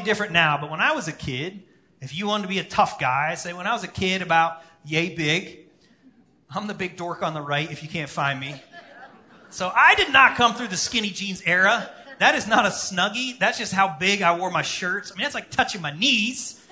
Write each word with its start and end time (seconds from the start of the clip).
different 0.00 0.32
now, 0.32 0.58
but 0.60 0.70
when 0.70 0.80
I 0.80 0.92
was 0.92 1.08
a 1.08 1.12
kid, 1.12 1.62
if 2.00 2.14
you 2.14 2.26
wanted 2.26 2.42
to 2.44 2.48
be 2.48 2.58
a 2.58 2.64
tough 2.64 2.98
guy, 2.98 3.34
say 3.34 3.52
when 3.52 3.66
I 3.66 3.72
was 3.72 3.84
a 3.84 3.88
kid 3.88 4.22
about 4.22 4.62
yay 4.84 5.14
big, 5.14 5.66
I'm 6.50 6.66
the 6.66 6.74
big 6.74 6.96
dork 6.96 7.22
on 7.22 7.34
the 7.34 7.42
right 7.42 7.70
if 7.70 7.82
you 7.82 7.88
can't 7.88 8.08
find 8.08 8.38
me. 8.38 8.60
So 9.50 9.72
I 9.74 9.94
did 9.94 10.12
not 10.12 10.36
come 10.36 10.54
through 10.54 10.68
the 10.68 10.76
skinny 10.76 11.10
jeans 11.10 11.42
era. 11.44 11.90
That 12.18 12.34
is 12.34 12.46
not 12.46 12.66
a 12.66 12.70
snuggie. 12.70 13.38
That's 13.38 13.58
just 13.58 13.72
how 13.72 13.96
big 13.98 14.22
I 14.22 14.36
wore 14.36 14.50
my 14.50 14.62
shirts. 14.62 15.12
I 15.12 15.14
mean, 15.14 15.24
that's 15.24 15.34
like 15.34 15.50
touching 15.50 15.80
my 15.80 15.96
knees. 15.96 16.64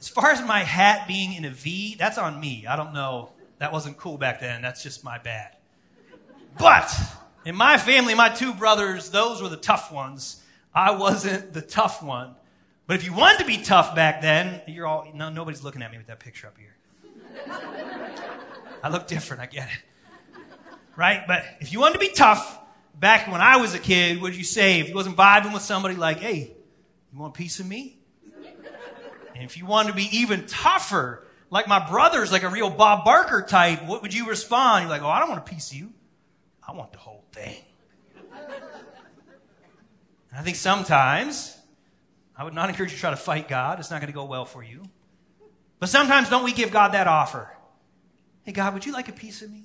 As 0.00 0.08
far 0.08 0.30
as 0.30 0.40
my 0.42 0.60
hat 0.60 1.06
being 1.06 1.34
in 1.34 1.44
a 1.44 1.50
V, 1.50 1.96
that's 1.96 2.18
on 2.18 2.40
me. 2.40 2.66
I 2.66 2.76
don't 2.76 2.92
know. 2.94 3.30
That 3.58 3.72
wasn't 3.72 3.98
cool 3.98 4.16
back 4.16 4.40
then. 4.40 4.62
That's 4.62 4.82
just 4.82 5.04
my 5.04 5.18
bad. 5.18 5.56
But 6.58 6.90
in 7.44 7.54
my 7.54 7.78
family, 7.78 8.14
my 8.14 8.30
two 8.30 8.54
brothers, 8.54 9.10
those 9.10 9.42
were 9.42 9.48
the 9.48 9.56
tough 9.56 9.92
ones. 9.92 10.39
I 10.74 10.92
wasn't 10.92 11.52
the 11.52 11.62
tough 11.62 12.02
one. 12.02 12.34
But 12.86 12.96
if 12.96 13.04
you 13.04 13.12
wanted 13.12 13.38
to 13.38 13.44
be 13.44 13.58
tough 13.58 13.94
back 13.94 14.20
then, 14.20 14.62
you're 14.66 14.86
all, 14.86 15.06
no, 15.14 15.28
nobody's 15.30 15.62
looking 15.62 15.82
at 15.82 15.90
me 15.92 15.98
with 15.98 16.08
that 16.08 16.20
picture 16.20 16.48
up 16.48 16.56
here. 16.58 16.74
I 18.82 18.88
look 18.88 19.06
different, 19.06 19.42
I 19.42 19.46
get 19.46 19.68
it. 19.68 20.40
Right? 20.96 21.22
But 21.26 21.44
if 21.60 21.72
you 21.72 21.80
wanted 21.80 21.94
to 21.94 22.00
be 22.00 22.08
tough, 22.08 22.58
back 22.98 23.30
when 23.30 23.40
I 23.40 23.56
was 23.56 23.74
a 23.74 23.78
kid, 23.78 24.20
what'd 24.20 24.36
you 24.36 24.44
say? 24.44 24.80
If 24.80 24.88
you 24.88 24.94
wasn't 24.94 25.16
vibing 25.16 25.52
with 25.52 25.62
somebody 25.62 25.94
like, 25.94 26.18
hey, 26.18 26.52
you 27.12 27.18
want 27.18 27.34
a 27.34 27.38
piece 27.38 27.60
of 27.60 27.66
me? 27.66 27.96
And 29.34 29.44
if 29.44 29.56
you 29.56 29.66
wanted 29.66 29.90
to 29.90 29.94
be 29.94 30.08
even 30.18 30.46
tougher, 30.46 31.26
like 31.48 31.66
my 31.66 31.88
brothers, 31.88 32.30
like 32.30 32.42
a 32.42 32.48
real 32.48 32.70
Bob 32.70 33.04
Barker 33.04 33.42
type, 33.42 33.86
what 33.86 34.02
would 34.02 34.12
you 34.12 34.28
respond? 34.28 34.82
You're 34.82 34.90
like, 34.90 35.02
oh, 35.02 35.08
I 35.08 35.18
don't 35.18 35.30
want 35.30 35.40
a 35.40 35.50
piece 35.50 35.70
of 35.70 35.78
you. 35.78 35.92
I 36.66 36.72
want 36.72 36.92
the 36.92 36.98
whole 36.98 37.24
thing. 37.32 37.56
And 40.30 40.38
I 40.38 40.42
think 40.42 40.56
sometimes 40.56 41.56
I 42.36 42.44
would 42.44 42.54
not 42.54 42.68
encourage 42.68 42.90
you 42.90 42.96
to 42.96 43.00
try 43.00 43.10
to 43.10 43.16
fight 43.16 43.48
God. 43.48 43.80
It's 43.80 43.90
not 43.90 44.00
going 44.00 44.12
to 44.12 44.16
go 44.16 44.24
well 44.24 44.44
for 44.44 44.62
you. 44.62 44.82
But 45.78 45.88
sometimes 45.88 46.28
don't 46.28 46.44
we 46.44 46.52
give 46.52 46.70
God 46.70 46.92
that 46.92 47.06
offer? 47.06 47.50
Hey, 48.42 48.52
God, 48.52 48.74
would 48.74 48.86
you 48.86 48.92
like 48.92 49.08
a 49.08 49.12
piece 49.12 49.42
of 49.42 49.50
me? 49.50 49.64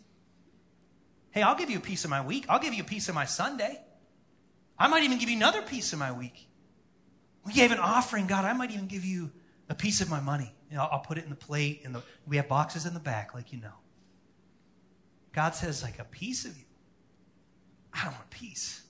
Hey, 1.31 1.41
I'll 1.41 1.55
give 1.55 1.69
you 1.69 1.77
a 1.77 1.81
piece 1.81 2.03
of 2.03 2.09
my 2.09 2.25
week. 2.25 2.45
I'll 2.47 2.59
give 2.59 2.73
you 2.73 2.83
a 2.83 2.85
piece 2.85 3.09
of 3.09 3.15
my 3.15 3.25
Sunday. 3.25 3.81
I 4.77 4.87
might 4.87 5.03
even 5.03 5.19
give 5.19 5.29
you 5.29 5.35
another 5.35 5.61
piece 5.61 5.93
of 5.93 5.99
my 5.99 6.11
week. 6.11 6.47
We 7.45 7.53
gave 7.53 7.71
an 7.71 7.79
offering, 7.79 8.27
God. 8.27 8.45
I 8.45 8.53
might 8.53 8.71
even 8.71 8.87
give 8.87 9.05
you 9.05 9.31
a 9.69 9.75
piece 9.75 10.01
of 10.01 10.09
my 10.09 10.19
money. 10.19 10.53
You 10.69 10.77
know, 10.77 10.87
I'll 10.91 10.99
put 10.99 11.17
it 11.17 11.23
in 11.23 11.29
the 11.29 11.35
plate, 11.35 11.81
and 11.85 11.95
we 12.25 12.37
have 12.37 12.47
boxes 12.47 12.85
in 12.85 12.93
the 12.93 12.99
back, 12.99 13.33
like 13.33 13.53
you 13.53 13.59
know. 13.59 13.73
God 15.31 15.53
says, 15.53 15.83
like 15.83 15.99
a 15.99 16.05
piece 16.05 16.45
of 16.45 16.57
you. 16.57 16.63
I 17.93 18.03
don't 18.05 18.13
want 18.13 18.25
a 18.25 18.35
piece. 18.35 18.81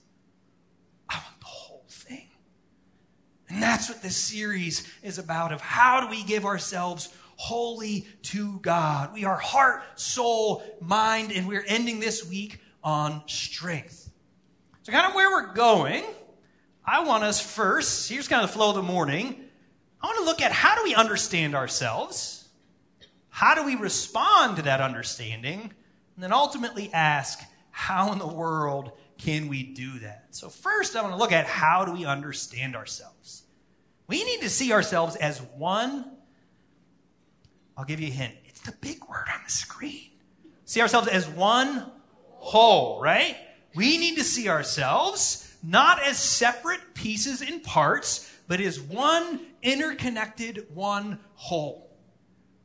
I 1.08 1.16
want 1.16 1.40
the 1.40 1.46
whole. 1.46 1.65
And 3.48 3.62
that's 3.62 3.88
what 3.88 4.02
this 4.02 4.16
series 4.16 4.90
is 5.02 5.18
about 5.18 5.52
of 5.52 5.60
how 5.60 6.00
do 6.00 6.08
we 6.08 6.24
give 6.24 6.44
ourselves 6.44 7.14
wholly 7.36 8.06
to 8.22 8.58
God. 8.60 9.12
We 9.12 9.24
are 9.24 9.36
heart, 9.36 9.82
soul, 9.94 10.62
mind, 10.80 11.32
and 11.32 11.46
we're 11.46 11.64
ending 11.66 12.00
this 12.00 12.28
week 12.28 12.60
on 12.82 13.22
strength. 13.26 14.10
So, 14.82 14.92
kind 14.92 15.06
of 15.06 15.14
where 15.14 15.30
we're 15.30 15.52
going, 15.52 16.04
I 16.84 17.04
want 17.04 17.24
us 17.24 17.40
first, 17.40 18.08
here's 18.08 18.28
kind 18.28 18.42
of 18.42 18.50
the 18.50 18.56
flow 18.56 18.70
of 18.70 18.76
the 18.76 18.82
morning. 18.82 19.44
I 20.00 20.06
want 20.06 20.18
to 20.18 20.24
look 20.24 20.40
at 20.40 20.52
how 20.52 20.76
do 20.76 20.84
we 20.84 20.94
understand 20.94 21.54
ourselves? 21.54 22.48
How 23.28 23.54
do 23.54 23.64
we 23.64 23.74
respond 23.74 24.56
to 24.56 24.62
that 24.62 24.80
understanding? 24.80 25.60
And 25.60 26.24
then 26.24 26.32
ultimately 26.32 26.90
ask, 26.92 27.40
how 27.70 28.12
in 28.12 28.18
the 28.18 28.26
world 28.26 28.92
can 29.18 29.48
we 29.48 29.62
do 29.62 29.98
that? 30.00 30.26
So, 30.30 30.48
first, 30.48 30.96
I 30.96 31.02
want 31.02 31.14
to 31.14 31.18
look 31.18 31.32
at 31.32 31.46
how 31.46 31.84
do 31.84 31.92
we 31.92 32.04
understand 32.04 32.76
ourselves? 32.76 33.42
We 34.06 34.24
need 34.24 34.40
to 34.42 34.50
see 34.50 34.72
ourselves 34.72 35.16
as 35.16 35.40
one 35.56 36.16
I'll 37.76 37.84
give 37.84 38.00
you 38.00 38.08
a 38.08 38.10
hint. 38.10 38.34
It's 38.46 38.60
the 38.60 38.72
big 38.72 39.06
word 39.06 39.26
on 39.32 39.40
the 39.44 39.50
screen. 39.50 40.10
See 40.64 40.80
ourselves 40.80 41.08
as 41.08 41.28
one 41.28 41.90
whole, 42.30 43.00
right? 43.00 43.36
We 43.74 43.98
need 43.98 44.16
to 44.16 44.24
see 44.24 44.48
ourselves 44.48 45.54
not 45.62 46.02
as 46.02 46.16
separate 46.16 46.94
pieces 46.94 47.42
and 47.42 47.62
parts, 47.62 48.32
but 48.48 48.60
as 48.60 48.80
one 48.80 49.40
interconnected, 49.62 50.66
one 50.74 51.18
whole. 51.34 51.90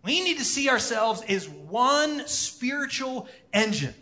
We 0.03 0.23
need 0.23 0.37
to 0.37 0.45
see 0.45 0.69
ourselves 0.69 1.21
as 1.27 1.47
one 1.49 2.27
spiritual 2.27 3.27
engine. 3.53 3.93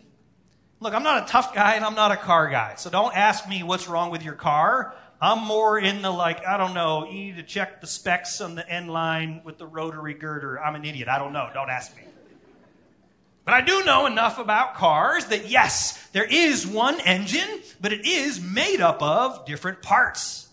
Look, 0.82 0.94
I'm 0.94 1.02
not 1.02 1.24
a 1.24 1.26
tough 1.30 1.54
guy 1.54 1.74
and 1.74 1.84
I'm 1.84 1.94
not 1.94 2.10
a 2.10 2.16
car 2.16 2.48
guy, 2.48 2.74
so 2.76 2.88
don't 2.88 3.14
ask 3.14 3.46
me 3.46 3.62
what's 3.62 3.86
wrong 3.86 4.10
with 4.10 4.22
your 4.22 4.34
car. 4.34 4.94
I'm 5.20 5.46
more 5.46 5.78
in 5.78 6.00
the 6.00 6.10
like, 6.10 6.46
I 6.46 6.56
don't 6.56 6.72
know, 6.72 7.04
you 7.04 7.12
need 7.12 7.36
to 7.36 7.42
check 7.42 7.82
the 7.82 7.86
specs 7.86 8.40
on 8.40 8.54
the 8.54 8.66
end 8.66 8.90
line 8.90 9.42
with 9.44 9.58
the 9.58 9.66
rotary 9.66 10.14
girder. 10.14 10.58
I'm 10.58 10.74
an 10.74 10.86
idiot. 10.86 11.06
I 11.06 11.18
don't 11.18 11.34
know. 11.34 11.50
Don't 11.52 11.68
ask 11.68 11.94
me. 11.94 12.02
But 13.44 13.52
I 13.52 13.60
do 13.60 13.84
know 13.84 14.06
enough 14.06 14.38
about 14.38 14.74
cars 14.74 15.26
that 15.26 15.50
yes, 15.50 16.02
there 16.12 16.24
is 16.24 16.66
one 16.66 16.98
engine, 17.00 17.60
but 17.82 17.92
it 17.92 18.06
is 18.06 18.40
made 18.40 18.80
up 18.80 19.02
of 19.02 19.44
different 19.44 19.82
parts. 19.82 20.48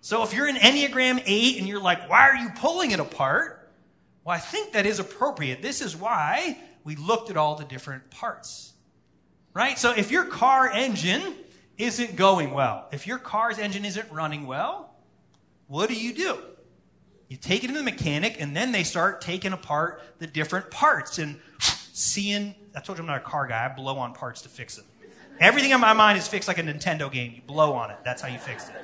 So 0.00 0.24
if 0.24 0.34
you're 0.34 0.48
an 0.48 0.56
Enneagram 0.56 1.22
8 1.24 1.58
and 1.58 1.68
you're 1.68 1.80
like, 1.80 2.10
why 2.10 2.28
are 2.28 2.36
you 2.36 2.50
pulling 2.56 2.90
it 2.90 2.98
apart? 2.98 3.70
Well, 4.24 4.34
I 4.34 4.40
think 4.40 4.72
that 4.72 4.84
is 4.84 4.98
appropriate. 4.98 5.62
This 5.62 5.80
is 5.80 5.96
why 5.96 6.58
we 6.82 6.96
looked 6.96 7.30
at 7.30 7.36
all 7.36 7.54
the 7.54 7.64
different 7.64 8.10
parts. 8.10 8.73
Right? 9.54 9.78
So 9.78 9.92
if 9.92 10.10
your 10.10 10.24
car 10.24 10.68
engine 10.68 11.34
isn't 11.78 12.16
going 12.16 12.50
well, 12.50 12.88
if 12.92 13.06
your 13.06 13.18
car's 13.18 13.58
engine 13.58 13.84
isn't 13.84 14.10
running 14.12 14.46
well, 14.46 14.94
what 15.68 15.88
do 15.88 15.94
you 15.94 16.12
do? 16.12 16.38
You 17.28 17.36
take 17.36 17.64
it 17.64 17.68
to 17.68 17.72
the 17.72 17.82
mechanic, 17.82 18.36
and 18.40 18.54
then 18.54 18.72
they 18.72 18.84
start 18.84 19.20
taking 19.20 19.52
apart 19.52 20.02
the 20.18 20.26
different 20.26 20.70
parts 20.70 21.18
and 21.18 21.40
seeing. 21.58 22.54
I 22.76 22.80
told 22.80 22.98
you 22.98 23.02
I'm 23.02 23.06
not 23.06 23.16
a 23.16 23.20
car 23.20 23.46
guy. 23.46 23.64
I 23.64 23.74
blow 23.74 23.96
on 23.96 24.12
parts 24.12 24.42
to 24.42 24.48
fix 24.48 24.76
it. 24.76 24.84
Everything 25.40 25.70
in 25.70 25.80
my 25.80 25.94
mind 25.94 26.18
is 26.18 26.28
fixed 26.28 26.48
like 26.48 26.58
a 26.58 26.62
Nintendo 26.62 27.10
game. 27.10 27.32
You 27.34 27.42
blow 27.42 27.72
on 27.72 27.90
it. 27.90 27.96
That's 28.04 28.20
how 28.20 28.28
you 28.28 28.38
fix 28.38 28.68
it. 28.68 28.74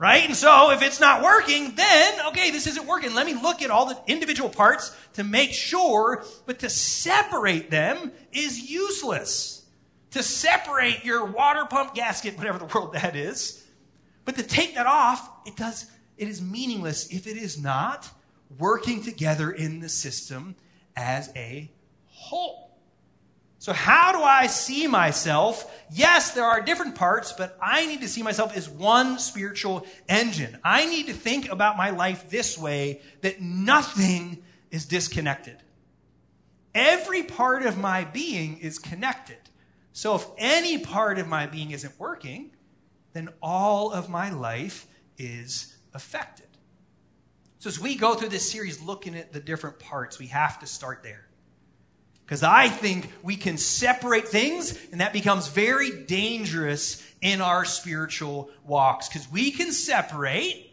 Right? 0.00 0.24
And 0.24 0.34
so 0.34 0.70
if 0.70 0.80
it's 0.80 0.98
not 0.98 1.22
working, 1.22 1.74
then, 1.74 2.26
okay, 2.28 2.50
this 2.50 2.66
isn't 2.66 2.86
working. 2.86 3.14
Let 3.14 3.26
me 3.26 3.34
look 3.34 3.60
at 3.60 3.70
all 3.70 3.84
the 3.84 3.98
individual 4.06 4.48
parts 4.48 4.96
to 5.12 5.22
make 5.22 5.52
sure, 5.52 6.24
but 6.46 6.60
to 6.60 6.70
separate 6.70 7.70
them 7.70 8.10
is 8.32 8.70
useless 8.70 9.60
to 10.12 10.22
separate 10.22 11.04
your 11.04 11.24
water 11.24 11.64
pump 11.66 11.94
gasket, 11.94 12.36
whatever 12.36 12.58
the 12.58 12.64
world 12.64 12.94
that 12.94 13.14
is. 13.14 13.64
But 14.24 14.36
to 14.36 14.42
take 14.42 14.74
that 14.74 14.86
off, 14.86 15.28
it 15.46 15.56
does, 15.56 15.90
it 16.16 16.28
is 16.28 16.42
meaningless 16.42 17.08
if 17.08 17.26
it 17.26 17.36
is 17.36 17.60
not 17.60 18.08
working 18.58 19.02
together 19.02 19.50
in 19.50 19.80
the 19.80 19.88
system 19.88 20.56
as 20.96 21.30
a 21.36 21.70
whole. 22.08 22.69
So, 23.60 23.74
how 23.74 24.12
do 24.12 24.22
I 24.22 24.46
see 24.46 24.86
myself? 24.86 25.70
Yes, 25.92 26.30
there 26.30 26.46
are 26.46 26.62
different 26.62 26.94
parts, 26.94 27.34
but 27.34 27.58
I 27.60 27.84
need 27.84 28.00
to 28.00 28.08
see 28.08 28.22
myself 28.22 28.56
as 28.56 28.70
one 28.70 29.18
spiritual 29.18 29.86
engine. 30.08 30.58
I 30.64 30.86
need 30.86 31.08
to 31.08 31.12
think 31.12 31.52
about 31.52 31.76
my 31.76 31.90
life 31.90 32.30
this 32.30 32.56
way 32.56 33.02
that 33.20 33.42
nothing 33.42 34.42
is 34.70 34.86
disconnected. 34.86 35.58
Every 36.74 37.22
part 37.22 37.66
of 37.66 37.76
my 37.76 38.04
being 38.04 38.56
is 38.60 38.78
connected. 38.78 39.36
So 39.92 40.14
if 40.14 40.26
any 40.38 40.78
part 40.78 41.18
of 41.18 41.28
my 41.28 41.46
being 41.46 41.72
isn't 41.72 42.00
working, 42.00 42.52
then 43.12 43.28
all 43.42 43.92
of 43.92 44.08
my 44.08 44.30
life 44.30 44.86
is 45.18 45.76
affected. 45.92 46.46
So 47.58 47.68
as 47.68 47.78
we 47.78 47.94
go 47.94 48.14
through 48.14 48.30
this 48.30 48.50
series 48.50 48.80
looking 48.80 49.14
at 49.14 49.34
the 49.34 49.40
different 49.40 49.78
parts, 49.80 50.18
we 50.18 50.28
have 50.28 50.60
to 50.60 50.66
start 50.66 51.02
there. 51.02 51.26
Because 52.30 52.44
I 52.44 52.68
think 52.68 53.12
we 53.24 53.34
can 53.34 53.58
separate 53.58 54.28
things, 54.28 54.78
and 54.92 55.00
that 55.00 55.12
becomes 55.12 55.48
very 55.48 55.90
dangerous 56.04 57.04
in 57.20 57.40
our 57.40 57.64
spiritual 57.64 58.50
walks. 58.64 59.08
Because 59.08 59.28
we 59.32 59.50
can 59.50 59.72
separate, 59.72 60.70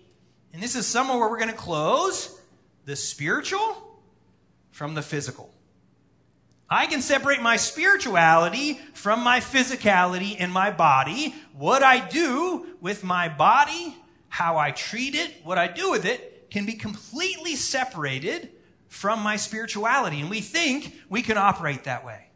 and 0.53 0.61
this 0.61 0.75
is 0.75 0.85
somewhere 0.85 1.17
where 1.17 1.27
we're 1.27 1.39
going 1.39 1.49
to 1.49 1.57
close, 1.57 2.39
the 2.85 2.95
spiritual 2.95 3.75
from 4.69 4.93
the 4.93 5.01
physical. 5.01 5.51
I 6.69 6.85
can 6.85 7.01
separate 7.01 7.41
my 7.41 7.57
spirituality 7.57 8.79
from 8.93 9.23
my 9.23 9.39
physicality 9.39 10.37
in 10.37 10.51
my 10.51 10.69
body. 10.69 11.33
What 11.53 11.81
I 11.81 12.07
do 12.07 12.67
with 12.81 13.03
my 13.03 13.29
body, 13.29 13.97
how 14.29 14.57
I 14.57 14.69
treat 14.69 15.15
it, 15.15 15.33
what 15.43 15.57
I 15.57 15.67
do 15.67 15.89
with 15.89 16.05
it, 16.05 16.51
can 16.51 16.67
be 16.67 16.73
completely 16.73 17.55
separated 17.55 18.51
from 18.97 19.21
my 19.21 19.35
spirituality. 19.35 20.19
And 20.21 20.29
we 20.29 20.41
think 20.41 20.95
we 21.07 21.21
can 21.21 21.37
operate 21.37 21.83
that 21.83 22.03
way. 22.03 22.29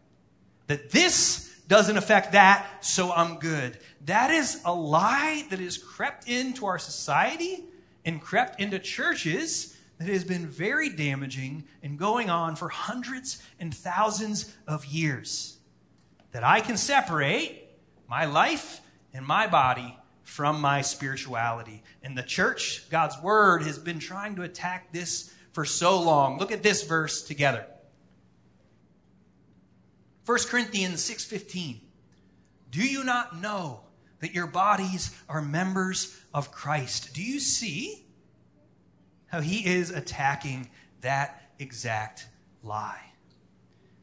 That 0.67 0.91
this 0.91 1.51
doesn't 1.67 1.97
affect 1.97 2.33
that, 2.33 2.85
so 2.85 3.11
I'm 3.11 3.39
good. 3.39 3.79
That 4.05 4.29
is 4.29 4.61
a 4.63 4.73
lie 4.73 5.43
that 5.49 5.59
has 5.59 5.79
crept 5.79 6.29
into 6.29 6.67
our 6.67 6.77
society 6.77 7.65
and 8.05 8.21
crept 8.21 8.61
into 8.61 8.77
churches 8.77 9.75
that 9.97 10.07
has 10.07 10.23
been 10.23 10.45
very 10.45 10.89
damaging 10.89 11.63
and 11.81 11.97
going 11.97 12.29
on 12.29 12.55
for 12.55 12.69
hundreds 12.69 13.41
and 13.59 13.73
thousands 13.73 14.55
of 14.67 14.85
years. 14.85 15.57
That 16.31 16.43
I 16.43 16.61
can 16.61 16.77
separate 16.77 17.69
my 18.07 18.25
life 18.25 18.81
and 19.15 19.25
my 19.25 19.47
body 19.47 19.97
from 20.23 20.61
my 20.61 20.81
spirituality. 20.81 21.81
And 22.03 22.15
the 22.15 22.23
church, 22.23 22.87
God's 22.91 23.19
word, 23.21 23.63
has 23.63 23.79
been 23.79 23.99
trying 23.99 24.35
to 24.35 24.43
attack 24.43 24.93
this 24.93 25.33
for 25.53 25.65
so 25.65 25.99
long. 26.01 26.37
Look 26.37 26.51
at 26.51 26.63
this 26.63 26.83
verse 26.83 27.21
together. 27.23 27.65
1 30.25 30.47
Corinthians 30.47 31.01
6:15. 31.03 31.81
Do 32.69 32.81
you 32.81 33.03
not 33.03 33.41
know 33.41 33.81
that 34.19 34.33
your 34.33 34.47
bodies 34.47 35.11
are 35.27 35.41
members 35.41 36.15
of 36.33 36.51
Christ? 36.51 37.13
Do 37.13 37.21
you 37.21 37.39
see 37.39 38.05
how 39.27 39.41
he 39.41 39.65
is 39.65 39.89
attacking 39.89 40.69
that 41.01 41.41
exact 41.59 42.27
lie? 42.63 43.11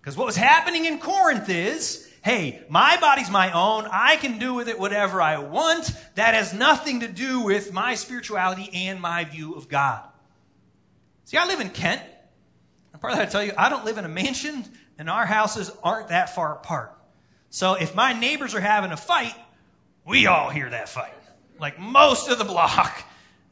Because 0.00 0.16
what 0.16 0.26
was 0.26 0.36
happening 0.36 0.84
in 0.84 0.98
Corinth 0.98 1.48
is, 1.48 2.10
hey, 2.22 2.62
my 2.68 2.98
body's 2.98 3.30
my 3.30 3.52
own. 3.52 3.86
I 3.90 4.16
can 4.16 4.38
do 4.38 4.54
with 4.54 4.68
it 4.68 4.78
whatever 4.78 5.22
I 5.22 5.38
want. 5.38 5.92
That 6.16 6.34
has 6.34 6.52
nothing 6.52 7.00
to 7.00 7.08
do 7.08 7.40
with 7.40 7.72
my 7.72 7.94
spirituality 7.94 8.70
and 8.86 9.00
my 9.00 9.24
view 9.24 9.54
of 9.54 9.68
God. 9.68 10.02
See, 11.28 11.36
I 11.36 11.44
live 11.44 11.60
in 11.60 11.68
Kent. 11.68 12.00
And 12.94 13.02
part 13.02 13.12
of 13.12 13.18
that 13.18 13.28
I 13.28 13.30
tell 13.30 13.44
you, 13.44 13.52
I 13.58 13.68
don't 13.68 13.84
live 13.84 13.98
in 13.98 14.06
a 14.06 14.08
mansion, 14.08 14.64
and 14.98 15.10
our 15.10 15.26
houses 15.26 15.70
aren't 15.84 16.08
that 16.08 16.34
far 16.34 16.54
apart. 16.54 16.98
So 17.50 17.74
if 17.74 17.94
my 17.94 18.18
neighbors 18.18 18.54
are 18.54 18.62
having 18.62 18.92
a 18.92 18.96
fight, 18.96 19.34
we 20.06 20.26
all 20.26 20.48
hear 20.48 20.70
that 20.70 20.88
fight. 20.88 21.12
Like 21.60 21.78
most 21.78 22.30
of 22.30 22.38
the 22.38 22.46
block. 22.46 23.04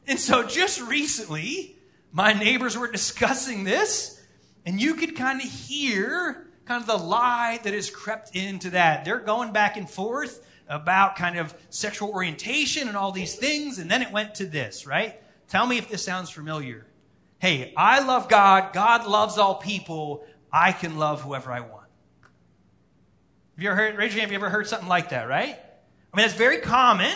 And 0.07 0.19
so 0.19 0.41
just 0.47 0.81
recently, 0.81 1.77
my 2.11 2.33
neighbors 2.33 2.75
were 2.75 2.91
discussing 2.91 3.63
this, 3.63 4.19
and 4.65 4.81
you 4.81 4.95
could 4.95 5.15
kind 5.15 5.39
of 5.39 5.47
hear 5.47 6.47
kind 6.65 6.81
of 6.81 6.87
the 6.87 6.97
lie 6.97 7.59
that 7.61 7.75
has 7.75 7.91
crept 7.91 8.35
into 8.35 8.71
that. 8.71 9.05
They're 9.05 9.19
going 9.19 9.53
back 9.53 9.77
and 9.77 9.87
forth 9.87 10.43
about 10.67 11.15
kind 11.15 11.37
of 11.37 11.53
sexual 11.69 12.09
orientation 12.09 12.87
and 12.87 12.97
all 12.97 13.11
these 13.11 13.35
things, 13.35 13.77
and 13.77 13.91
then 13.91 14.01
it 14.01 14.11
went 14.11 14.33
to 14.33 14.47
this, 14.47 14.87
right? 14.87 15.21
Tell 15.47 15.67
me 15.67 15.77
if 15.77 15.89
this 15.89 16.03
sounds 16.03 16.31
familiar. 16.31 16.87
Hey, 17.39 17.73
I 17.77 18.03
love 18.03 18.29
God. 18.29 18.73
God 18.73 19.05
loves 19.05 19.37
all 19.37 19.55
people. 19.55 20.25
I 20.51 20.71
can 20.71 20.97
love 20.97 21.21
whoever 21.21 21.51
I 21.51 21.59
want. 21.59 21.73
Have 23.55 23.63
you 23.63 23.69
ever 23.69 23.75
heard, 23.75 23.99
hand, 23.99 24.13
have 24.21 24.31
you 24.31 24.35
ever 24.35 24.49
heard 24.49 24.67
something 24.67 24.89
like 24.89 25.09
that, 25.09 25.27
right? 25.27 25.59
I 26.13 26.17
mean, 26.17 26.25
that's 26.25 26.33
very 26.33 26.59
common. 26.59 27.15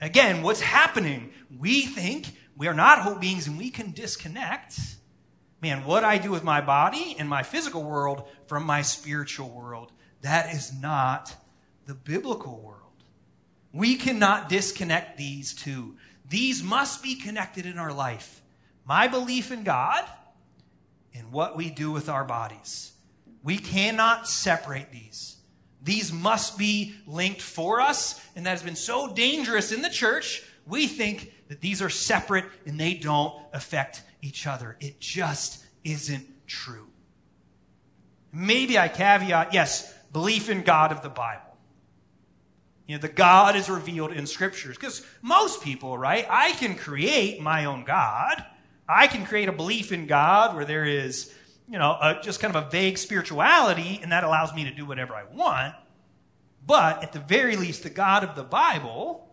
Again, 0.00 0.42
what's 0.42 0.60
happening? 0.60 1.32
We 1.58 1.82
think 1.82 2.32
we 2.56 2.68
are 2.68 2.74
not 2.74 3.00
whole 3.00 3.16
beings 3.16 3.46
and 3.46 3.58
we 3.58 3.70
can 3.70 3.92
disconnect, 3.92 4.78
man, 5.60 5.84
what 5.84 6.04
I 6.04 6.18
do 6.18 6.30
with 6.30 6.44
my 6.44 6.60
body 6.60 7.16
and 7.18 7.28
my 7.28 7.42
physical 7.42 7.82
world 7.82 8.28
from 8.46 8.64
my 8.64 8.82
spiritual 8.82 9.50
world. 9.50 9.92
That 10.22 10.54
is 10.54 10.72
not 10.72 11.34
the 11.86 11.94
biblical 11.94 12.60
world. 12.60 12.76
We 13.72 13.96
cannot 13.96 14.48
disconnect 14.48 15.16
these 15.16 15.54
two. 15.54 15.96
These 16.28 16.62
must 16.62 17.02
be 17.02 17.14
connected 17.14 17.66
in 17.66 17.78
our 17.78 17.92
life. 17.92 18.39
My 18.84 19.08
belief 19.08 19.50
in 19.52 19.62
God 19.64 20.04
and 21.14 21.32
what 21.32 21.56
we 21.56 21.70
do 21.70 21.90
with 21.90 22.08
our 22.08 22.24
bodies. 22.24 22.92
We 23.42 23.58
cannot 23.58 24.28
separate 24.28 24.92
these. 24.92 25.36
These 25.82 26.12
must 26.12 26.58
be 26.58 26.94
linked 27.06 27.40
for 27.40 27.80
us, 27.80 28.20
and 28.36 28.44
that 28.44 28.50
has 28.50 28.62
been 28.62 28.76
so 28.76 29.12
dangerous 29.12 29.72
in 29.72 29.80
the 29.80 29.88
church. 29.88 30.42
We 30.66 30.86
think 30.86 31.32
that 31.48 31.60
these 31.60 31.80
are 31.80 31.88
separate 31.88 32.44
and 32.66 32.78
they 32.78 32.94
don't 32.94 33.34
affect 33.52 34.02
each 34.22 34.46
other. 34.46 34.76
It 34.80 35.00
just 35.00 35.64
isn't 35.84 36.26
true. 36.46 36.86
Maybe 38.32 38.78
I 38.78 38.88
caveat, 38.88 39.52
yes, 39.54 39.92
belief 40.12 40.50
in 40.50 40.62
God 40.62 40.92
of 40.92 41.02
the 41.02 41.08
Bible. 41.08 41.42
You 42.86 42.96
know, 42.96 43.00
the 43.00 43.08
God 43.08 43.56
is 43.56 43.70
revealed 43.70 44.12
in 44.12 44.26
scriptures. 44.26 44.76
Because 44.76 45.04
most 45.22 45.62
people, 45.62 45.96
right, 45.96 46.26
I 46.28 46.52
can 46.52 46.74
create 46.74 47.40
my 47.40 47.64
own 47.64 47.84
God. 47.84 48.44
I 48.90 49.06
can 49.06 49.24
create 49.24 49.48
a 49.48 49.52
belief 49.52 49.92
in 49.92 50.06
God 50.06 50.54
where 50.54 50.64
there 50.64 50.84
is 50.84 51.32
you 51.70 51.78
know, 51.78 51.92
a, 51.92 52.18
just 52.20 52.40
kind 52.40 52.54
of 52.54 52.66
a 52.66 52.68
vague 52.68 52.98
spirituality, 52.98 54.00
and 54.02 54.10
that 54.10 54.24
allows 54.24 54.52
me 54.52 54.64
to 54.64 54.72
do 54.72 54.84
whatever 54.84 55.14
I 55.14 55.22
want. 55.32 55.74
But 56.66 57.04
at 57.04 57.12
the 57.12 57.20
very 57.20 57.56
least, 57.56 57.84
the 57.84 57.90
God 57.90 58.24
of 58.24 58.34
the 58.34 58.42
Bible 58.42 59.28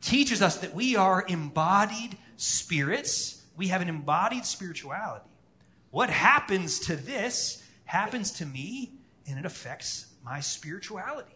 teaches 0.00 0.40
us 0.40 0.56
that 0.58 0.74
we 0.74 0.96
are 0.96 1.24
embodied 1.28 2.16
spirits. 2.38 3.44
We 3.56 3.68
have 3.68 3.82
an 3.82 3.88
embodied 3.88 4.46
spirituality. 4.46 5.26
What 5.90 6.08
happens 6.08 6.80
to 6.80 6.96
this 6.96 7.62
happens 7.84 8.32
to 8.32 8.46
me, 8.46 8.92
and 9.28 9.38
it 9.38 9.44
affects 9.44 10.06
my 10.24 10.40
spirituality. 10.40 11.34